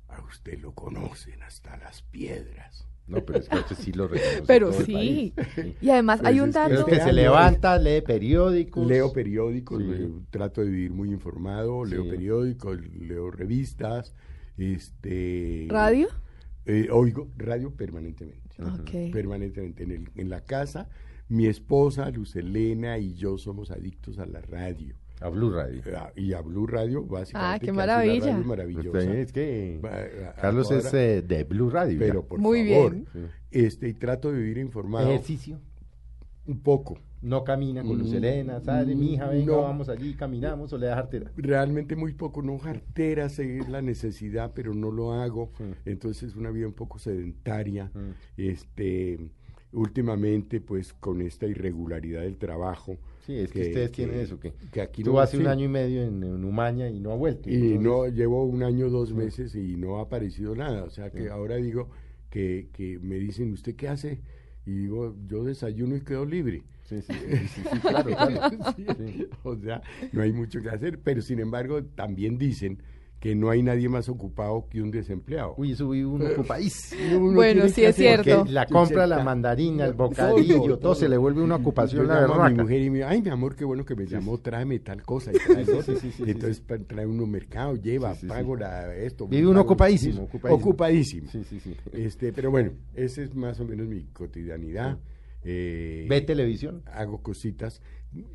[0.08, 2.86] a usted lo conocen hasta las piedras.
[3.08, 4.42] No, pero es que sí lo reconoce.
[4.46, 4.92] Pero todo el sí.
[4.92, 5.32] país.
[5.80, 6.86] Y además Pues hay un es que Es dato.
[6.86, 8.86] que se levanta, lee periódicos.
[8.86, 10.12] Leo periódicos, Sí.
[10.30, 12.10] trato de vivir muy informado, leo Sí.
[12.10, 14.14] periódicos, leo revistas,
[14.58, 16.08] este ¿Radio?
[16.66, 18.56] eh, oigo radio permanentemente.
[18.62, 19.12] Ok.
[19.12, 19.84] Permanentemente.
[19.84, 20.88] En, el- en la casa,
[21.28, 24.96] mi esposa, Luz Elena y yo somos adictos a la radio.
[25.20, 25.82] A Blue Radio.
[25.96, 27.56] Ah, Y a Blue Radio, básicamente.
[27.56, 28.26] Ah, qué maravilla.
[28.32, 28.98] radio maravillosa.
[28.98, 31.98] Usted es que a- Carlos ahora- es eh, de Blue Radio.
[31.98, 33.06] Pero por Muy favor, bien.
[33.50, 35.58] Este, y trato de vivir informado Ejercicio.
[36.46, 36.98] un poco.
[37.20, 39.62] No camina con Luz Mm, Elena, sale, mi hija, venga, no.
[39.62, 41.32] vamos allí, caminamos o le da jartera.
[41.36, 45.50] Realmente muy poco, no jartera, sé la necesidad, pero no lo hago.
[45.58, 45.64] Sí.
[45.84, 47.90] Entonces es una vida un poco sedentaria.
[47.92, 48.10] Mm.
[48.40, 49.18] Este,
[49.72, 52.96] últimamente, pues con esta irregularidad del trabajo.
[53.28, 55.68] Sí, es que, ustedes tienen eso, que, que aquí tú no- hace un año y
[55.68, 57.50] medio en, en Umaña y no ha vuelto.
[57.50, 60.84] Y entonces- no, llevo un año, dos meses y no ha aparecido nada.
[60.84, 61.90] O sea que ahora digo
[62.30, 64.22] que, que me dicen, ¿usted qué hace?
[64.64, 66.62] Y digo, yo desayuno y quedo libre.
[66.84, 67.12] Sí, sí,
[67.54, 68.12] sí, claro.
[69.42, 72.82] O sea, no hay mucho que hacer, pero sin embargo también dicen
[73.20, 75.54] que no hay nadie más ocupado que un desempleado.
[75.56, 77.18] Uy, eso vive uno ocupadísimo.
[77.18, 78.38] Uno Bueno, sí es cierto.
[78.38, 82.20] Porque la compra, la mandarina, el bocadillo, todo, se le vuelve una ocupación Yo la
[82.20, 84.78] llamo a mi mujer y me ay, mi amor, qué bueno que me llamó, tráeme
[84.78, 85.32] tal cosa.
[85.32, 88.28] Y trae Sí, sí, entonces trae uno mercado, lleva, Sí, sí, sí.
[88.28, 89.26] pago la, esto.
[89.26, 90.54] Vive uno ocupadísimo, ocupadísimo.
[90.54, 91.30] Ocupadísimo.
[91.30, 91.76] Sí, sí, sí.
[91.92, 94.98] Este, pero bueno, esa es más o menos mi cotidianidad.
[95.44, 96.82] Eh, ¿Ve televisión?
[96.92, 97.80] hago cositas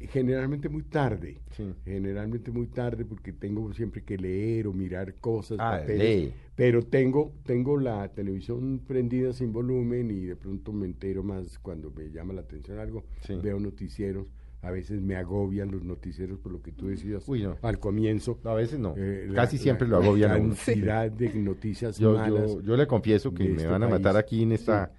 [0.01, 1.41] generalmente muy tarde.
[1.51, 1.73] Sí.
[1.85, 6.33] Generalmente muy tarde porque tengo siempre que leer o mirar cosas, Ah, papeles.
[6.55, 11.91] Pero tengo, tengo la televisión prendida sin volumen y de pronto me entero más cuando
[11.91, 13.03] me llama la atención algo.
[13.21, 13.35] Sí.
[13.41, 14.27] Veo noticieros.
[14.61, 17.57] A veces me agobian los noticieros por lo que tú decías Uy, no.
[17.63, 18.39] al comienzo.
[18.45, 18.93] No, a veces no.
[18.95, 22.49] Eh, Casi la- siempre lo agobian La cantidad de noticias Yo, malas.
[22.53, 24.23] yo, yo le confieso que me este van a matar país.
[24.23, 24.89] aquí en esta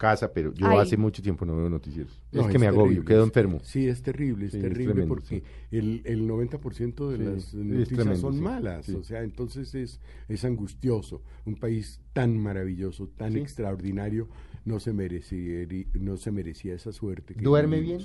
[0.00, 0.78] casa, pero yo Ay.
[0.78, 2.18] hace mucho tiempo no veo noticieros.
[2.32, 3.60] No, es que me agobio, terrible, quedo enfermo.
[3.62, 5.42] Sí, es terrible, es Sí, es terrible tremendo, porque sí.
[5.76, 8.94] el, el 90% de Sí, las noticias tremendo, son sí, malas, sí.
[8.94, 11.22] o sea, entonces es, es angustioso.
[11.44, 13.38] Un país tan maravilloso, tan Sí.
[13.40, 14.26] extraordinario,
[14.64, 15.66] no se, merecía,
[16.00, 17.34] no se merecía esa suerte.
[17.34, 18.00] que ¿Duerme bien?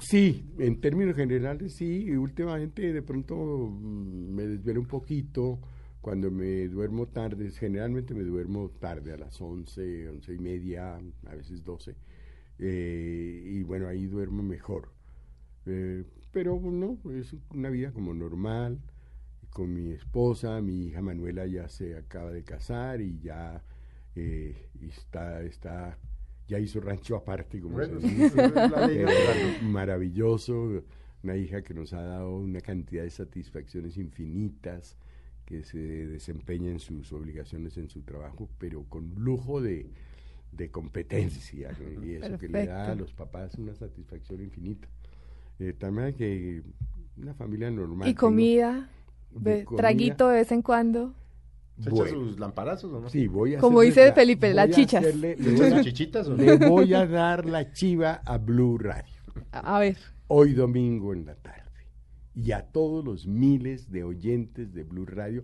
[0.00, 5.60] Sí, en términos generales sí, y últimamente de pronto mm, me desvelo un poquito
[6.00, 11.34] cuando me duermo tarde, generalmente me duermo tarde a las 11, 11 y media, a
[11.34, 11.94] veces 12,
[12.58, 14.92] eh, y bueno, ahí duermo mejor.
[15.66, 18.80] Eh, pero no, es una vida como normal,
[19.50, 23.62] con mi esposa, mi hija Manuela ya se acaba de casar y ya
[24.14, 25.98] eh, está, está,
[26.46, 28.36] ya hizo rancho aparte, como Bueno, se dice.
[28.90, 30.82] Eh, maravilloso,
[31.22, 34.96] una hija que nos ha dado una cantidad de satisfacciones infinitas,
[35.48, 39.86] que se desempeña en sus obligaciones en su trabajo, pero con lujo de,
[40.52, 42.04] de competencia, ¿no?
[42.04, 43.00] y eso que le da a Perfecto.
[43.00, 44.88] los papás una satisfacción infinita.
[45.58, 46.62] Eh, también que
[47.16, 48.06] una familia normal.
[48.06, 48.90] Y comida,
[49.30, 51.14] de comida, traguito de vez en cuando.
[51.80, 53.08] ¿Se bueno, echa sus lamparazos o no?
[53.08, 55.02] Sí, voy a Como dice la- Felipe, las chichas.
[55.02, 56.42] hacerle- ¿Se le, echa voy a, chichitas o no?
[56.42, 59.14] le voy a dar la chiva a Blue Radio.
[59.52, 59.96] A ver,
[60.26, 61.57] hoy domingo en la tarde.
[62.38, 65.42] Y a todos los miles de oyentes de Blue Radio,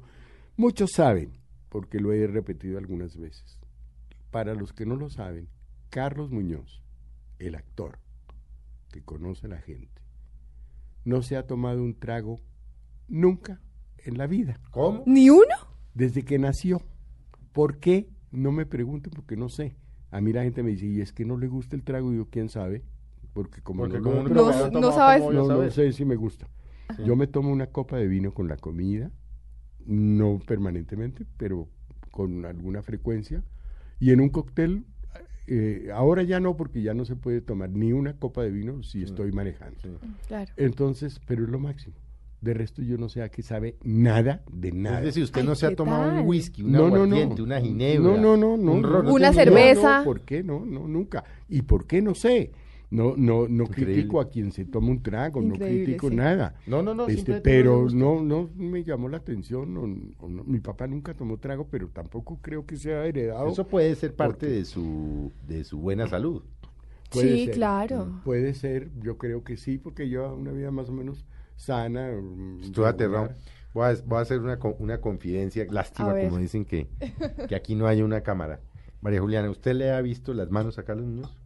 [0.57, 1.33] muchos saben,
[1.69, 3.59] porque lo he repetido algunas veces.
[4.31, 5.49] Para los que no lo saben,
[5.91, 6.85] Carlos Muñoz,
[7.41, 7.99] el actor
[8.93, 10.03] que conoce a la gente,
[11.05, 12.39] no se ha tomado un trago
[13.09, 13.61] nunca
[13.99, 15.03] en la vida, ¿Cómo?
[15.05, 15.57] ¿ni uno?
[15.95, 16.81] desde que nació.
[17.53, 18.09] ¿Por qué?
[18.31, 19.75] No me pregunten porque no sé.
[20.13, 22.19] A mí la gente me dice, y es que no le gusta el trago, y
[22.19, 22.85] yo, ¿quién sabe?
[23.33, 25.23] Porque como Porque no, como No- no tomado, sabes.
[25.23, 26.49] ¿cómo voy a no, no sé si me gusta.
[27.05, 29.11] Yo me tomo una copa de vino con la comida,
[29.87, 31.69] no permanentemente, pero
[32.11, 33.43] con alguna frecuencia.
[34.01, 34.85] Y en un cóctel,
[35.47, 38.83] eh, ahora ya no, porque ya no se puede tomar ni una copa de vino
[38.83, 39.79] si estoy manejando.
[39.83, 39.89] Sí.
[40.29, 40.53] Claro.
[40.57, 41.97] Entonces, pero es lo máximo.
[42.41, 44.99] De resto yo no sé a qué sabe nada de nada.
[44.99, 46.21] Es decir, usted Ay, no se ha ¿qué tomado tal?
[46.21, 47.17] un whisky, un No, no, no.
[47.43, 48.11] una ginebra.
[48.11, 48.73] No, no, no, no.
[48.73, 50.03] un ron, Una cerveza.
[50.05, 50.43] ¿Por qué?
[50.43, 51.25] No, no, nunca.
[51.49, 52.03] ¿Y por qué?
[52.03, 52.53] No sé.
[52.95, 53.95] No, no, no Increíble.
[53.95, 56.15] critico a quien se toma un trago, no critico sí.
[56.15, 56.55] nada.
[56.67, 57.09] No, no, no.
[57.09, 59.77] Este, pero no, no me llamó la atención.
[59.77, 60.45] o- o no.
[60.45, 63.49] Mi papá nunca tomó trago, pero tampoco creo que sea heredado.
[63.49, 66.43] Eso puede ser parte Porque- de su, de su buena salud.
[67.11, 68.21] Puede Sí, ser, claro.
[68.25, 71.25] Puede ser, yo creo que sí, porque lleva una vida más o menos
[71.57, 72.11] sana.
[72.13, 73.31] mm, Estoy aterrado.
[73.73, 75.67] Voy a, voy a hacer una, una confidencia.
[75.69, 76.89] Lástima, como dicen que,
[77.49, 78.61] que aquí no hay una cámara.
[79.01, 81.37] María Juliana, ¿usted le ha visto las manos a Carlos Muñoz?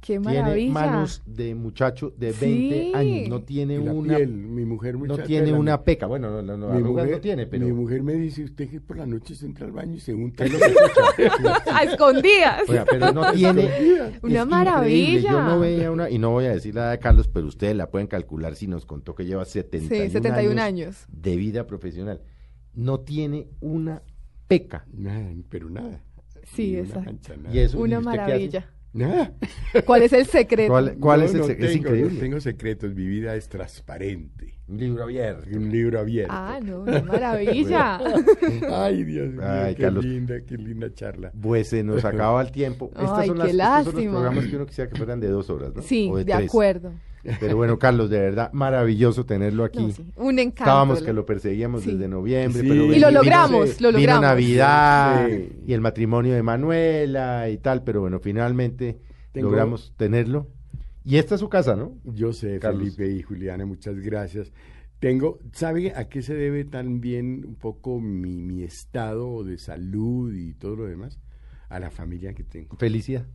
[0.00, 0.72] Qué Tiene maravilla.
[0.72, 2.92] manos de muchacho de 20 Sí.
[2.94, 3.28] años.
[3.28, 6.06] No tiene una, piel, mi mujer no tiene la- una peca.
[6.06, 7.66] Bueno, no, no, no, mi mujer, no tiene, pero...
[7.66, 10.14] mi mujer me dice, usted que por la noche se entra al baño y se
[10.14, 10.46] unta.
[10.46, 10.58] lo.
[11.74, 12.66] A escondidas.
[12.68, 13.68] Oiga, pero no tiene...
[14.22, 14.96] Una maravilla.
[15.18, 15.22] increíble.
[15.30, 17.90] Yo no veía una, y no voy a decir la de Carlos, pero ustedes la
[17.90, 21.06] pueden calcular si nos contó que lleva 71, Sí, 71 años, años.
[21.12, 22.22] de vida profesional.
[22.72, 24.02] No tiene una
[24.48, 24.86] peca.
[24.92, 26.02] Nada, pero nada.
[26.54, 27.02] Sí, exacto.
[27.04, 27.54] mancha, nada.
[27.54, 28.70] Y eso, ¿y Una maravilla.
[28.92, 29.32] Nada.
[29.86, 30.72] ¿Cuál es el secreto?
[30.72, 31.66] ¿Cuál, cuál No, es el no secreto?
[31.66, 32.20] Es tengo, no increíble.
[32.20, 34.58] tengo secretos, mi vida es transparente.
[34.66, 35.48] Un libro abierto.
[35.56, 36.32] Un libro abierto.
[36.36, 38.00] Ah, no, qué maravilla.
[38.84, 40.04] Ay, Dios mío, Ay, qué Carlos.
[40.04, 41.32] linda, qué linda charla.
[41.40, 42.90] Pues se nos acaba el tiempo.
[42.92, 44.12] Estas Ay, son qué las, estos son los lástima.
[44.12, 45.82] programas que uno quisiera que fueran de dos horas, ¿no?
[45.82, 46.48] Sí, O de, tres.
[46.48, 46.92] acuerdo.
[47.38, 49.78] Pero bueno, Carlos, de verdad, maravilloso tenerlo aquí.
[49.86, 50.62] No, sí, Un encanto.
[50.64, 51.92] Estábamos que lo perseguíamos Sí.
[51.92, 52.68] desde noviembre, Sí.
[52.68, 54.22] pero Y vino- lo vino- logramos, lo Vino logramos.
[54.22, 55.52] Navidad Sí.
[55.66, 58.98] y el matrimonio de Manuela y tal, pero bueno, finalmente
[59.32, 60.48] Tengo- logramos tenerlo.
[61.04, 61.92] Y esta es su casa, ¿no?
[62.04, 62.94] Yo sé, Carlos.
[62.96, 64.52] Felipe y Juliana, muchas gracias.
[64.98, 70.52] Tengo, ¿sabe a qué se debe también un poco mi, mi estado de salud y
[70.54, 71.18] todo lo demás?
[71.70, 72.76] A la familia que tengo.
[72.76, 73.26] Felicidad.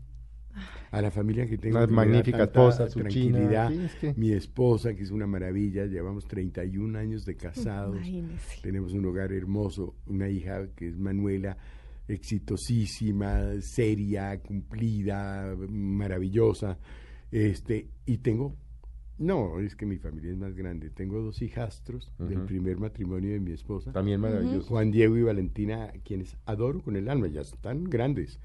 [0.92, 1.78] A la familia que tengo.
[1.78, 3.38] Una magnífica esposa, su china.
[3.40, 3.70] tranquilidad.
[3.70, 7.96] Sí, es que- Mi esposa, que es una maravilla, llevamos 31 años de casados.
[7.98, 8.62] Imagínese.
[8.62, 11.58] Tenemos un hogar hermoso, una hija que es Manuela,
[12.08, 16.78] exitosísima, seria, cumplida, maravillosa.
[17.32, 18.56] Este, y tengo,
[19.18, 20.90] no, es que mi familia es más grande.
[20.90, 24.68] Tengo dos hijastros del primer matrimonio de mi esposa, También maravilloso.
[24.70, 28.40] Juan Diego y Valentina, quienes adoro con el alma, ya están grandes.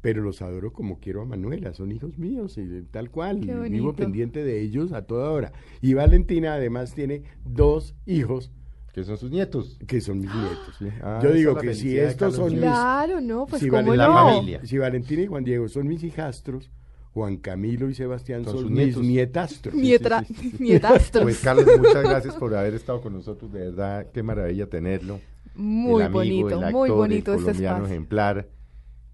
[0.00, 3.40] Pero los adoro como quiero a Manuela, son hijos míos, y tal cual.
[3.68, 5.52] Vivo pendiente de ellos a toda hora.
[5.82, 8.50] Y Valentina además tiene dos hijos
[8.94, 9.78] Que son sus nietos.
[9.86, 10.74] que son mis nietos.
[10.78, 10.86] Sí.
[11.02, 12.60] Ah, Yo digo que si estos son mis.
[12.60, 14.14] Claro, no, pues si, cómo la no.
[14.14, 14.60] familia.
[14.64, 16.70] si Valentina y Juan Diego son mis hijastros,
[17.12, 19.02] Juan Camilo y Sebastián Son son, sus mis nietos.
[19.02, 19.74] nietastros.
[19.74, 20.62] Nietra, sí, sí, sí.
[20.62, 21.24] nietastros.
[21.24, 25.20] Pues Carlos, muchas gracias por haber estado con nosotros, de verdad, qué maravilla tenerlo.
[25.54, 27.94] muy el amigo, bonito, el muy bonito el este colombiano espacio.
[27.94, 28.48] ejemplar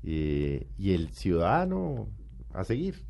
[0.09, 2.09] eh, y el ciudadano
[2.55, 3.05] a seguir.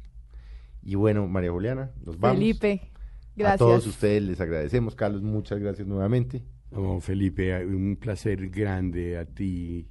[0.82, 2.38] Y bueno, María Juliana, nos vamos.
[2.38, 2.98] Felipe, A
[3.36, 3.58] gracias.
[3.58, 4.94] todos ustedes les agradecemos.
[4.96, 6.42] Carlos, muchas gracias nuevamente.
[6.70, 9.88] No, Felipe, un placer grande a ti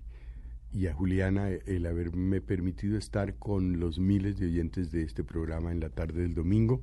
[0.73, 5.71] y a Juliana el haberme permitido estar con los miles de oyentes de este programa
[5.71, 6.81] en la tarde del domingo.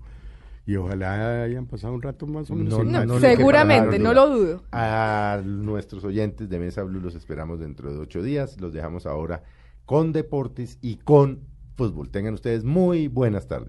[0.64, 2.78] Y ojalá hayan pasado un rato más o menos.
[2.78, 4.64] No, No, no seguramente, no lo dudo.
[4.70, 8.60] A nuestros oyentes de Mesa Blue los esperamos dentro de ocho días.
[8.60, 9.42] Los dejamos ahora
[9.92, 11.40] con deportes y con
[11.76, 12.08] fútbol.
[12.08, 13.68] Tengan ustedes muy buenas tardes.